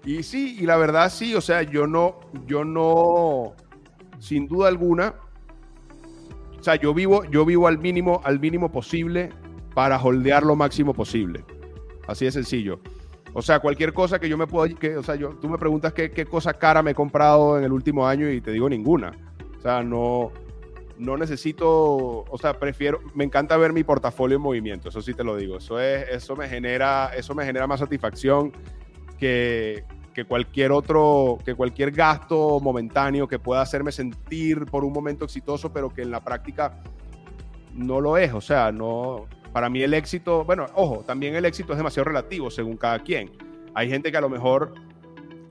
[0.05, 3.55] Y sí, y la verdad sí, o sea, yo no, yo no,
[4.19, 5.15] sin duda alguna,
[6.59, 9.32] o sea, yo vivo, yo vivo al mínimo, al mínimo posible
[9.74, 11.43] para holdear lo máximo posible.
[12.07, 12.80] Así de sencillo.
[13.34, 15.91] O sea, cualquier cosa que yo me pueda, que, o sea, yo, tú me preguntas
[15.93, 19.11] qué, qué, cosa cara me he comprado en el último año y te digo ninguna.
[19.57, 20.31] O sea, no,
[20.97, 25.23] no necesito, o sea, prefiero, me encanta ver mi portafolio en movimiento, eso sí te
[25.23, 25.57] lo digo.
[25.57, 28.51] Eso es, eso me genera, eso me genera más satisfacción
[29.17, 35.25] que, que cualquier otro, que cualquier gasto momentáneo que pueda hacerme sentir por un momento
[35.25, 36.84] exitoso, pero que en la práctica
[37.73, 38.31] no lo es.
[38.34, 42.51] O sea, no, para mí el éxito, bueno, ojo, también el éxito es demasiado relativo
[42.51, 43.31] según cada quien.
[43.73, 44.73] Hay gente que a lo mejor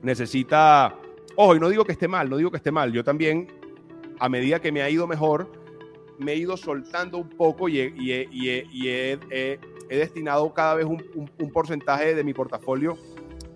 [0.01, 0.95] necesita,
[1.35, 3.47] ojo, y no digo que esté mal, no digo que esté mal, yo también,
[4.19, 5.51] a medida que me ha ido mejor,
[6.19, 9.19] me he ido soltando un poco y he,
[9.89, 12.97] destinado cada vez un porcentaje de mi portafolio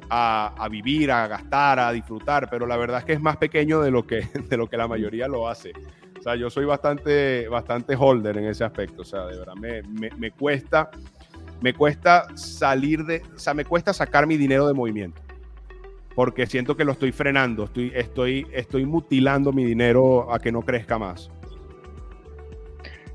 [0.09, 3.91] a, vivir, a gastar, a disfrutar, pero la verdad es que es más pequeño de
[3.91, 5.73] lo que, de lo que la mayoría lo hace.
[6.27, 9.03] Sea, yo soy bastante, bastante holder en ese aspecto.
[9.03, 9.81] O sea, de verdad me,
[10.17, 10.91] me, cuesta,
[11.61, 15.21] me cuesta salir de, o sea, me cuesta sacar mi dinero de movimiento.
[16.15, 20.63] Porque siento que lo estoy frenando, estoy, estoy, estoy mutilando mi dinero a que no
[20.63, 21.31] crezca más.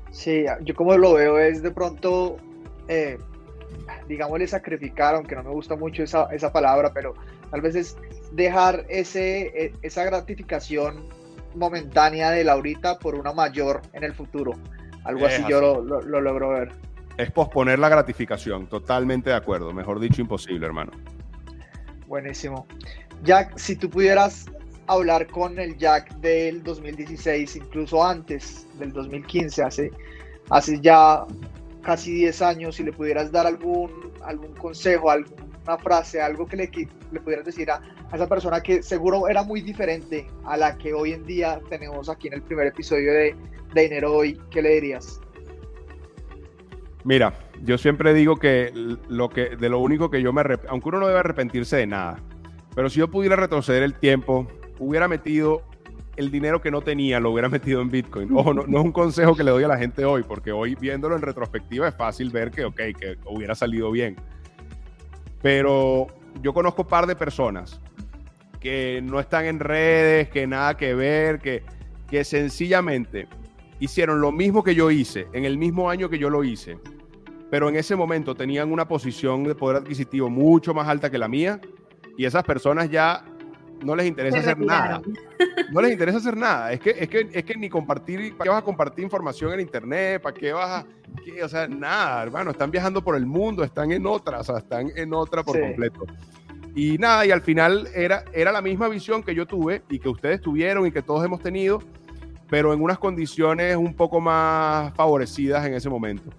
[0.09, 2.37] Sí, yo como lo veo es de pronto
[2.87, 3.19] eh,
[4.07, 7.13] digámosle sacrificar, aunque no me gusta mucho esa, esa palabra, pero
[7.51, 7.95] tal vez es
[8.31, 11.07] dejar ese, e, esa gratificación
[11.55, 14.53] momentánea de la ahorita por una mayor en el futuro.
[15.03, 16.71] Algo así, yo lo, lo, logro ver.
[17.17, 19.73] Es posponer la gratificación, totalmente de acuerdo.
[19.73, 20.91] Mejor dicho, imposible, hermano.
[22.07, 22.65] Buenísimo.
[23.23, 24.45] Jack, si tú pudieras
[24.87, 29.91] hablar con el Jack del 2016, incluso antes del 2015, hace,
[30.49, 31.25] hace ya
[31.81, 33.91] casi 10 años, si le pudieras dar algún,
[34.23, 35.09] algún consejo,
[35.63, 36.71] alguna frase, algo que le,
[37.11, 37.81] le pudieras decir a,
[38.13, 42.27] esa persona que seguro era muy diferente a la que hoy en día tenemos aquí
[42.27, 43.35] en el primer episodio de,
[43.73, 45.19] de Dinero Hoy, ¿qué le dirías?
[47.05, 47.33] Mira,
[47.63, 48.71] yo siempre digo que
[49.09, 52.19] lo que de lo único que yo me aunque uno no debe arrepentirse de nada,
[52.75, 54.47] pero si yo pudiera retroceder el tiempo,
[54.79, 55.63] hubiera metido
[56.15, 58.29] el dinero que no tenía lo hubiera metido en Bitcoin.
[58.33, 61.15] Ojo, no, es un consejo que le doy a la gente hoy, porque hoy viéndolo
[61.15, 64.15] en retrospectiva es fácil ver que, ok, que hubiera salido bien.
[65.43, 66.07] Pero
[66.41, 67.79] yo conozco un par de personas
[68.59, 71.63] que no están en redes, que nada que ver, que,
[72.07, 73.27] que sencillamente
[73.79, 76.79] hicieron lo mismo que yo hice, en el mismo año que yo lo hice,
[77.51, 81.27] pero en ese momento tenían una posición de poder adquisitivo mucho más alta que la
[81.27, 81.59] mía,
[82.17, 83.25] y esas personas ya
[83.83, 85.01] no les interesa hacer nada.
[85.71, 86.71] No les interesa hacer nada.
[86.71, 89.59] Es que, es que, es que ni compartir, ¿para qué vas a compartir información en
[89.59, 90.21] internet?
[90.21, 90.85] ¿Para qué vas a.?
[91.43, 92.51] o sea, nada, hermano.
[92.51, 96.05] Están viajando por el mundo, están en otra, o sea, están en otra por completo.
[96.75, 100.09] Y nada, y al final era, era la misma visión que yo tuve y que
[100.09, 101.79] ustedes tuvieron y que todos hemos tenido,
[102.49, 106.31] pero en unas condiciones un poco más favorecidas en ese momento.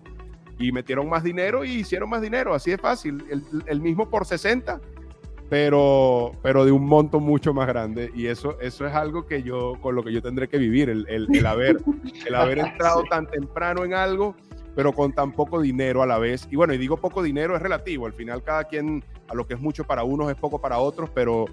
[0.58, 3.24] Y metieron más dinero y hicieron más dinero, así de fácil.
[3.30, 4.80] El, el mismo por 60
[5.54, 8.10] pero, pero de un monto mucho más grande.
[8.12, 11.06] Y eso, eso es algo que yo, con lo que yo tendré que vivir, el,
[11.08, 11.76] el, haber,
[12.26, 14.34] el haber entrado tan temprano en algo,
[14.74, 16.48] pero con tan poco dinero a la vez.
[16.50, 19.54] Y bueno, y digo poco dinero es relativo, al final cada quien, a lo que
[19.54, 21.44] es mucho para unos es poco para otros, pero,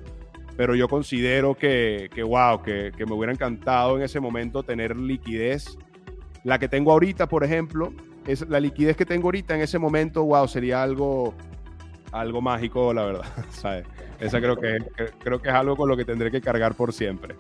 [0.58, 4.98] pero yo considero que, que wow, que, que me hubiera encantado en ese momento tener
[4.98, 5.78] liquidez.
[6.44, 7.94] La que tengo ahorita, por ejemplo,
[8.26, 11.36] es la liquidez que tengo ahorita en ese momento, wow, sería algo,
[12.12, 13.26] algo mágico, la verdad.
[13.52, 13.86] ¿sabes?
[14.20, 14.78] Esa creo que,
[15.20, 17.36] creo que es algo con lo que tendré que cargar por siempre.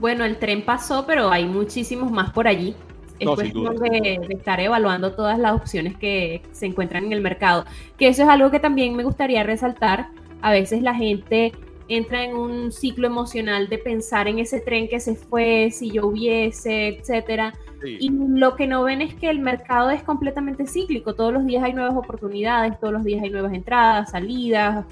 [0.00, 2.74] Bueno, el tren pasó, pero hay muchísimos más por allí.
[3.18, 7.64] Es cuestión de, estar evaluando todas las opciones que se encuentran en el mercado.
[7.96, 10.08] Que eso es algo que también me gustaría resaltar.
[10.42, 11.52] A veces la gente
[11.88, 16.06] entra en un ciclo emocional de pensar en ese tren que se fue, si yo
[16.06, 17.54] hubiese, etcétera.
[17.84, 21.14] Y lo que no ven es que el mercado es completamente cíclico.
[21.14, 24.86] Todos los días hay nuevas oportunidades, todos los días hay nuevas entradas, salidas,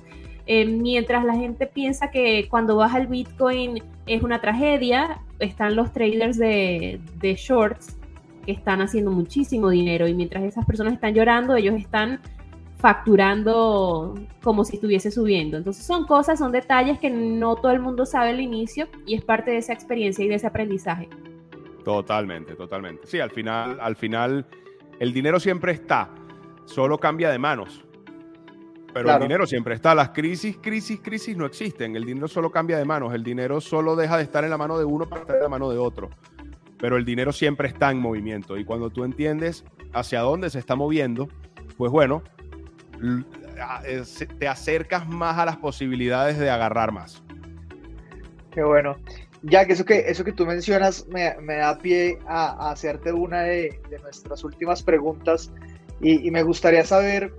[0.47, 5.93] eh, mientras la gente piensa que cuando baja el Bitcoin es una tragedia, están los
[5.93, 7.97] traders de, shorts
[8.45, 12.21] que están haciendo muchísimo dinero y mientras esas personas están llorando, ellos están
[12.77, 15.57] facturando como si estuviese subiendo.
[15.57, 19.25] Entonces son cosas, son detalles que no todo el mundo sabe al inicio y es
[19.25, 21.09] parte de esa experiencia y de ese aprendizaje.
[21.85, 23.07] Totalmente, totalmente.
[23.07, 24.47] Sí, al final, al final
[24.99, 26.11] el dinero siempre está,
[26.65, 27.85] solo cambia de manos.
[28.95, 29.93] Pero el dinero siempre está.
[29.93, 31.97] Las crisis, crisis, crisis no existen.
[31.97, 33.13] El dinero solo cambia de manos.
[33.13, 35.49] El dinero solo deja de estar en la mano de uno para estar en la
[35.49, 36.11] mano de otro.
[36.79, 38.57] Pero el dinero siempre está en movimiento.
[38.57, 41.29] Y cuando tú entiendes hacia dónde se está moviendo,
[41.77, 42.23] pues bueno,
[43.85, 44.03] eh,
[44.39, 47.25] te acercas más a las posibilidades de agarrar más.
[48.53, 48.97] Qué bueno.
[49.45, 53.81] Ya que eso que, eso que tú mencionas me, da pie a, hacerte una de,
[54.03, 55.53] nuestras últimas preguntas
[56.01, 57.33] y, y me gustaría saber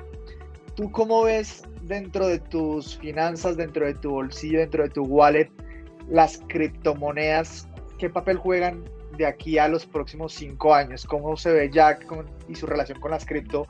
[0.76, 5.50] ¿Tú cómo ves dentro de tus finanzas, dentro de tu bolsillo, dentro de tu wallet,
[6.10, 7.70] las criptomonedas?
[7.98, 8.84] ¿Qué papel juegan
[9.18, 11.06] de aquí a los próximos cinco años?
[11.06, 12.06] ¿Cómo se ve Jack
[12.50, 13.68] y su relación con las cripto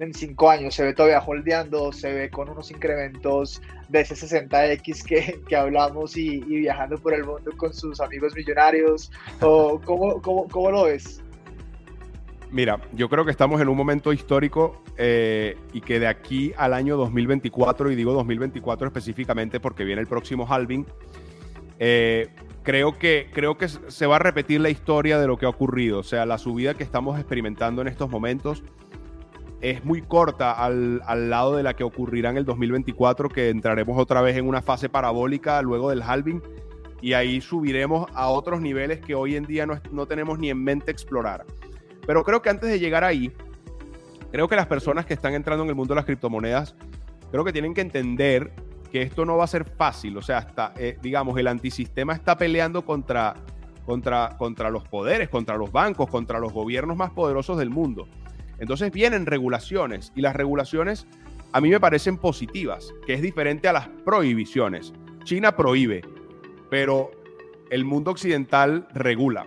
[0.00, 0.74] en cinco años?
[0.74, 1.92] ¿Se ve todavía holdeando?
[1.92, 7.24] ¿Se ve con unos incrementos de ese 60X que, que hablamos y, viajando por el
[7.24, 9.10] mundo con sus amigos millonarios?
[9.40, 11.22] ¿O cómo, cómo, cómo lo ves?
[12.50, 16.72] Mira, yo creo que estamos en un momento histórico eh, y que de aquí al
[16.72, 20.86] año 2024, y digo 2024 específicamente porque viene el próximo halving,
[21.78, 22.28] eh,
[22.62, 25.98] creo, que, creo que se va a repetir la historia de lo que ha ocurrido.
[25.98, 28.64] O sea, la subida que estamos experimentando en estos momentos
[29.60, 31.00] es muy corta al,
[31.30, 34.88] lado de la que ocurrirá en el 2024, que entraremos otra vez en una fase
[34.88, 36.42] parabólica luego del halving
[37.00, 40.62] y ahí subiremos a otros niveles que hoy en día no, no tenemos ni en
[40.62, 41.44] mente explorar.
[42.06, 43.32] Pero creo que antes de llegar ahí,
[44.30, 46.74] creo que las personas que están entrando en el mundo de las criptomonedas,
[47.30, 48.52] creo que tienen que entender
[48.90, 50.16] que esto no va a ser fácil.
[50.16, 53.34] O sea, hasta, eh, digamos, el antisistema está peleando contra,
[53.84, 58.08] contra, contra los poderes, contra los bancos, contra los gobiernos más poderosos del mundo.
[58.58, 61.06] Entonces vienen regulaciones y las regulaciones
[61.52, 64.92] a mí me parecen positivas, que es diferente a las prohibiciones.
[65.24, 66.02] China prohíbe,
[66.70, 67.10] pero
[67.70, 69.46] el mundo occidental regula.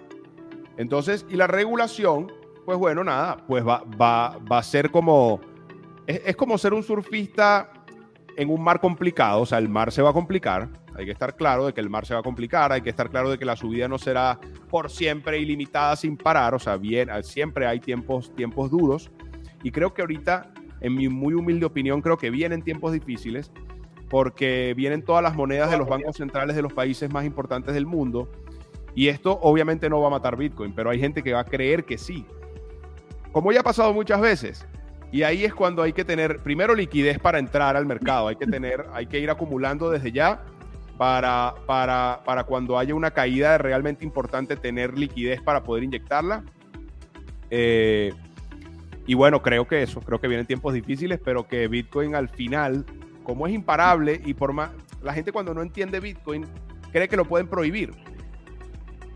[0.77, 2.31] Entonces, y la regulación
[2.65, 5.41] pues bueno, nada, pues va, va, va a ser como,
[6.05, 7.71] es, como ser un surfista
[8.37, 11.35] en un mar complicado, o sea, el mar se va a complicar, hay que estar
[11.35, 13.45] claro de que el mar se va a complicar, hay que estar claro de que
[13.45, 14.39] la subida no será
[14.69, 19.11] por siempre ilimitada sin parar, o sea, bien, siempre hay tiempos, tiempos duros,
[19.63, 23.51] y creo que ahorita, en mi muy humilde opinión, creo que vienen tiempos difíciles,
[24.09, 27.85] porque vienen todas las monedas de los bancos centrales de los países más importantes del
[27.85, 28.29] mundo,
[28.93, 31.85] y esto obviamente no va a matar Bitcoin, pero hay gente que va a creer
[31.85, 32.25] que sí
[33.31, 34.65] como ya ha pasado muchas veces.
[35.11, 38.27] Y ahí es cuando hay que tener, primero, liquidez para entrar al mercado.
[38.27, 40.43] Hay que tener, hay que ir acumulando desde ya
[41.01, 46.43] para, para, para cuando haya una caída realmente importante, tener liquidez para poder inyectarla.
[47.49, 48.13] Eh,
[49.07, 52.85] y bueno, creo que eso, creo que vienen tiempos difíciles, pero que Bitcoin al final,
[53.23, 56.45] como es imparable y por la gente cuando no entiende Bitcoin
[56.91, 57.95] cree que lo pueden prohibir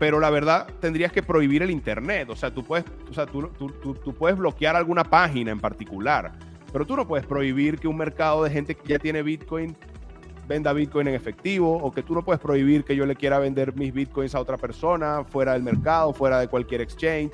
[0.00, 2.28] pero la verdad tendrías que prohibir el Internet.
[2.30, 6.32] O sea, tú puedes, o sea, tú, tú, puedes bloquear alguna página en particular,
[6.72, 9.76] pero tú no puedes prohibir que un mercado de gente que ya tiene Bitcoin
[10.46, 13.74] venda Bitcoin en efectivo, o que tú no puedes prohibir que yo le quiera vender
[13.74, 17.32] mis Bitcoins a otra persona fuera del mercado, fuera de cualquier exchange.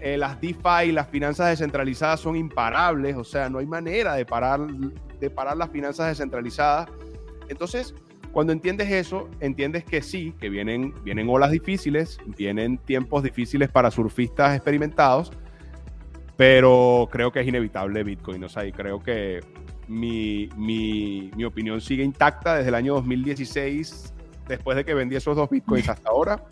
[0.00, 4.60] Eh, las DeFi, las finanzas descentralizadas son imparables, o sea, no hay manera de parar,
[4.66, 6.88] de parar las finanzas descentralizadas.
[7.48, 7.94] Entonces,
[8.32, 13.90] cuando entiendes eso, entiendes que sí, que vienen, vienen olas difíciles, vienen tiempos difíciles para
[13.90, 15.30] surfistas experimentados,
[16.36, 18.42] pero creo que es inevitable Bitcoin.
[18.42, 19.40] O sea, y creo que
[19.88, 24.12] mi, mi, mi, opinión sigue intacta desde el año 2016,
[24.48, 26.44] después de que vendí esos dos Bitcoins hasta ahora,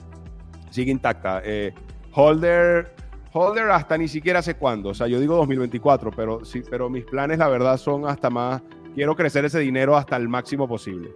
[0.71, 1.43] sigue intacta.
[1.45, 1.73] Eh,
[2.13, 2.95] holder,
[3.35, 7.05] Holder hasta ni siquiera sé cuándo, o sea, yo digo 2024, pero sí, pero mis
[7.05, 8.61] planes la verdad son hasta más,
[8.95, 11.15] quiero crecer ese dinero hasta el máximo posible.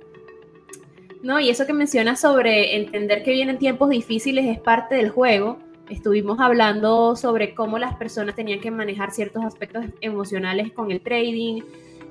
[1.23, 5.59] No, y eso que mencionas sobre entender que vienen tiempos difíciles es parte del juego.
[5.91, 11.63] Estuvimos hablando sobre cómo las personas tenían que manejar ciertos aspectos emocionales con el trading.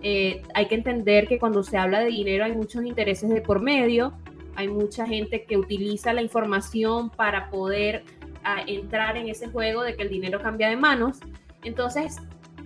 [0.07, 3.59] Eh, hay que entender que cuando se habla de dinero hay muchos intereses de por
[3.59, 4.13] medio.
[4.55, 8.03] Hay mucha gente que utiliza la información para poder
[8.43, 11.17] a entrar en ese juego de que el dinero cambia de manos.
[11.63, 12.17] Entonces,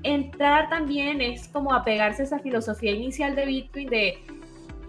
[0.04, 4.18] entrar también es como apegarse a esa filosofía inicial de Bitcoin de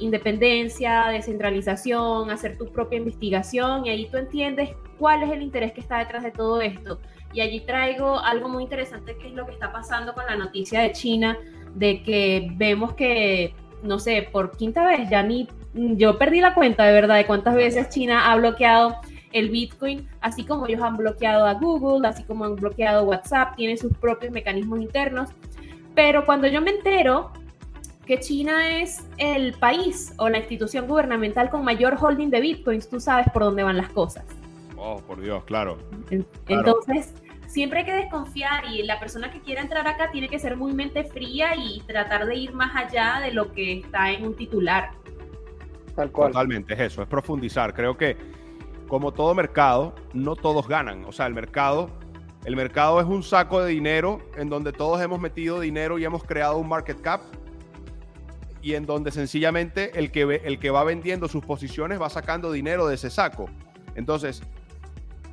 [0.00, 5.82] independencia, descentralización, hacer tu propia investigación y ahí tú entiendes cuál es el interés que
[5.82, 6.98] está detrás de todo esto.
[7.32, 10.80] Y allí traigo algo muy interesante que es lo que está pasando con la noticia
[10.80, 11.38] de China,
[11.74, 16.84] de que vemos que, no sé, por quinta vez, ya ni yo perdí la cuenta
[16.84, 18.96] de verdad de cuántas veces China ha bloqueado
[19.32, 23.76] el Bitcoin, así como ellos han bloqueado a Google, así como han bloqueado WhatsApp, tiene
[23.76, 25.30] sus propios mecanismos internos.
[25.94, 27.30] Pero cuando yo me entero
[28.06, 32.98] que China es el país o la institución gubernamental con mayor holding de Bitcoins, tú
[32.98, 34.24] sabes por dónde van las cosas.
[34.76, 35.78] Oh, por Dios, claro.
[36.48, 37.14] Entonces,
[37.50, 40.72] siempre hay que desconfiar y la persona que quiera entrar acá tiene que ser muy
[40.72, 44.92] mente fría y tratar de ir más allá de lo que está en un titular.
[45.96, 46.30] Tal cual.
[46.30, 47.74] Totalmente, es eso, es profundizar.
[47.74, 48.16] Creo que
[48.86, 51.04] como todo mercado, no todos ganan.
[51.06, 51.90] O sea, el mercado,
[52.44, 56.22] el mercado es un saco de dinero en donde todos hemos metido dinero y hemos
[56.22, 57.20] creado un market cap
[58.62, 62.86] y en donde sencillamente el que, el que va vendiendo sus posiciones va sacando dinero
[62.86, 63.46] de ese saco.
[63.96, 64.40] Entonces,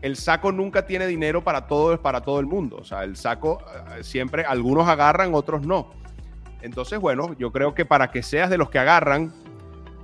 [0.02, 2.78] el saco nunca tiene dinero para todo, para todo el mundo.
[2.78, 3.60] O sea, el saco
[3.98, 5.92] eh, siempre algunos agarran, otros no.
[6.62, 9.34] Entonces, bueno, yo creo que para que seas de los que agarran,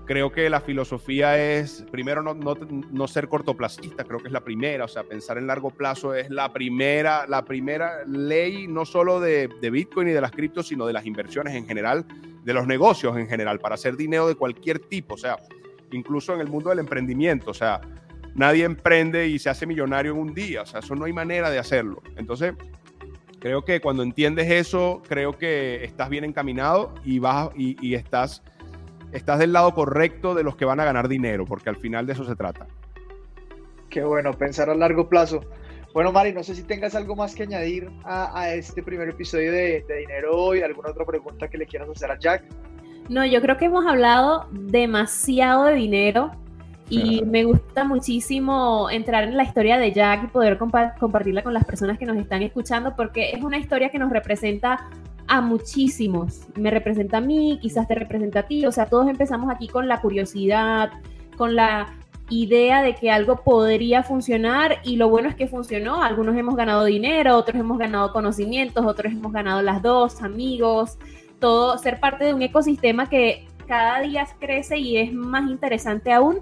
[0.06, 4.86] creo que la filosofía es, primero, no, no, ser cortoplacista, creo que es la primera,
[4.86, 9.50] o sea, pensar en largo plazo es la primera, la primera ley, no solo de,
[9.62, 12.06] de Bitcoin y de las criptos, sino de las inversiones en general,
[12.44, 15.38] de los negocios en general, para hacer dinero de cualquier tipo, o sea,
[15.92, 17.80] incluso en el mundo del emprendimiento, o sea,
[18.36, 21.50] nadie emprende y se hace millonario en un día, o sea, eso no hay manera
[21.50, 22.02] de hacerlo.
[22.18, 22.54] Entonces,
[23.40, 28.44] creo que cuando entiendes eso, creo que estás bien encaminado y vas y, y estás
[29.14, 32.14] estás del lado correcto de los que van a ganar dinero, porque al final de
[32.14, 32.68] eso se trata.
[33.90, 35.42] Qué bueno, pensar a largo plazo.
[35.94, 39.86] Bueno, Mari, no sé si tengas algo más que añadir a, este primer episodio de,
[39.88, 42.44] Dinero Hoy, alguna otra pregunta que le quieras hacer a Jack.
[43.10, 46.32] No, yo creo que hemos hablado demasiado de dinero
[46.90, 51.66] y me gusta muchísimo entrar en la historia de Jack y poder compartirla con las
[51.66, 54.90] personas que nos están escuchando porque es una historia que nos representa
[55.28, 56.42] a muchísimos.
[56.56, 58.66] Me representa a mí, quizás te representa a ti.
[58.66, 60.92] O sea, todos empezamos aquí con la curiosidad,
[61.38, 61.88] con la
[62.30, 66.02] idea de que algo podría funcionar y lo bueno es que funcionó.
[66.02, 70.98] Algunos hemos ganado dinero, otros hemos ganado conocimientos, otros hemos ganado las dos, amigos,
[71.40, 76.42] todo, ser parte de un ecosistema que cada día crece y es más interesante aún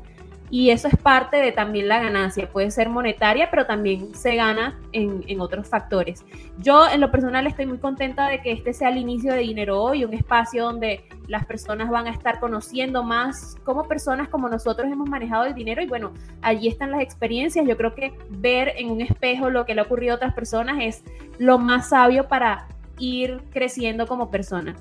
[0.51, 2.49] y eso es parte de también la ganancia.
[2.51, 6.25] Puede ser monetaria, pero también se gana en, en, otros factores.
[6.59, 9.81] Yo en lo personal estoy muy contenta de que este sea el inicio de Dinero
[9.81, 14.91] Hoy, un espacio donde las personas van a estar conociendo más cómo personas como nosotros
[14.91, 17.65] hemos manejado el dinero y bueno, allí están las experiencias.
[17.65, 20.79] Yo creo que ver en un espejo lo que le ha ocurrido a otras personas
[20.81, 21.03] es
[21.39, 22.67] lo más sabio para
[22.99, 24.75] ir creciendo como persona.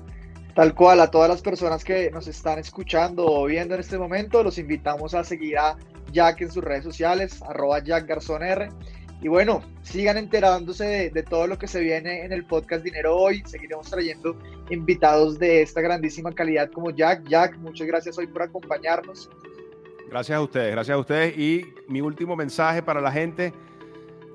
[0.55, 4.43] Tal cual, a todas las personas que nos están escuchando o viendo en este momento,
[4.43, 5.77] los invitamos a seguir a
[6.11, 8.69] Jack en sus redes sociales, arroba Jack Garzón R.
[9.21, 13.43] Y bueno, sigan enterándose de, todo lo que se viene en el podcast Dinero Hoy.
[13.45, 14.35] Seguiremos trayendo
[14.69, 17.27] invitados de esta grandísima calidad como Jack.
[17.29, 19.29] Jack, muchas gracias hoy por acompañarnos.
[20.09, 21.37] Gracias a ustedes, gracias a ustedes.
[21.37, 23.53] Y mi último mensaje para la gente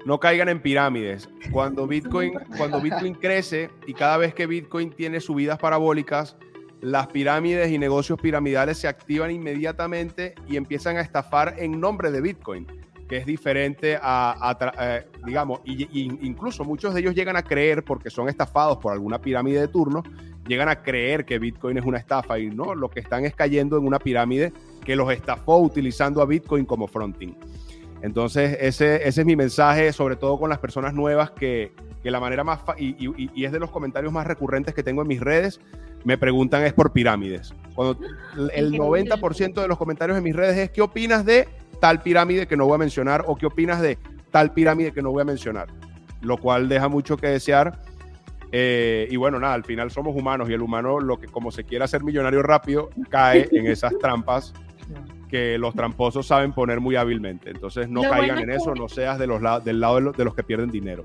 [0.07, 1.28] no caigan en pirámides.
[1.50, 6.36] Cuando Bitcoin, cuando Bitcoin crece y cada vez que Bitcoin tiene subidas parabólicas,
[6.80, 12.20] las pirámides y negocios piramidales se activan inmediatamente y empiezan a estafar en nombre de
[12.20, 12.68] Bitcoin,
[13.09, 15.88] que es diferente a, eh, digamos, y,
[16.24, 20.04] incluso muchos de ellos llegan a creer, porque son estafados por alguna pirámide de turno,
[20.46, 23.76] llegan a creer que Bitcoin es una estafa y no, lo que están es cayendo
[23.76, 24.52] en una pirámide
[24.84, 27.34] que los estafó utilizando a Bitcoin como fronting.
[28.03, 31.72] Entonces, ese, ese es mi mensaje, sobre todo con las personas nuevas, que,
[32.03, 35.09] que la manera más, y, y, es de los comentarios más recurrentes que tengo en
[35.09, 35.61] mis redes,
[36.05, 37.55] me preguntan es por pirámides.
[37.74, 37.99] Cuando
[38.55, 41.49] el 90% de los comentarios en mis redes es, ¿qué opinas de
[41.80, 43.24] tal pirámide que no voy a mencionar?
[43.26, 43.99] O ¿qué opinas de
[44.30, 45.68] tal pirámide que no voy a mencionar?
[46.20, 47.80] Lo cual deja mucho que desear.
[48.53, 51.64] Eh, y bueno, nada, al final somos humanos y el humano, lo que como se
[51.64, 54.55] quiera hacer millonario rápido, cae en esas trampas
[55.37, 57.51] que los tramposos saben poner muy hábilmente.
[57.51, 60.70] Entonces no caigan en eso, no seas de los del lado de los, que pierden
[60.70, 61.05] dinero.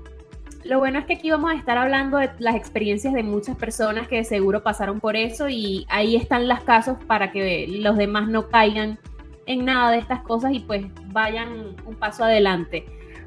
[0.64, 4.08] Lo bueno es que aquí vamos a estar hablando de las experiencias de muchas personas
[4.08, 8.48] que seguro pasaron por eso y ahí están los casos para que los demás no
[8.48, 8.98] caigan
[9.46, 12.86] en nada de estas cosas y pues vayan un paso adelante.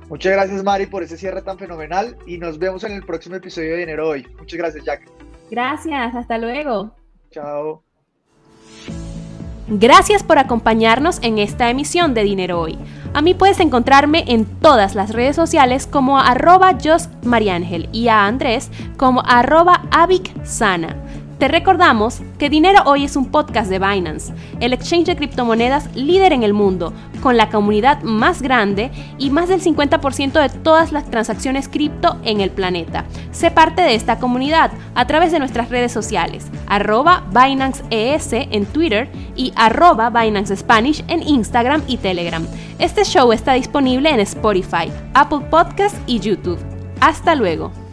[0.09, 3.71] Muchas gracias Mari por ese cierre tan fenomenal y nos vemos en el próximo episodio
[3.71, 4.25] de Dinero Hoy.
[4.39, 5.11] Muchas gracias Jack.
[5.51, 6.95] Gracias, hasta luego.
[7.31, 7.84] Chao.
[9.67, 12.77] Gracias por acompañarnos en esta emisión de Dinero Hoy.
[13.15, 16.77] A mí puedes encontrarme en todas las redes sociales como arroba
[17.23, 19.81] Mariángel y a Andrés como arroba
[20.43, 21.04] Sana.
[21.39, 26.31] Te recordamos que Dinero Hoy es un podcast de Binance, el exchange de criptomonedas líder
[26.31, 31.11] en el mundo, con la comunidad más grande y más del 50% de todas las
[31.11, 33.03] transacciones cripto en el planeta.
[33.31, 38.65] Sé parte de esta comunidad a través de nuestras redes sociales, arroba Binance ES en
[38.65, 42.47] Twitter y arroba Binance Spanish en Instagram y Telegram.
[42.79, 46.59] Este show está disponible en Spotify, Apple Podcasts y YouTube.
[47.01, 47.84] Hasta luego.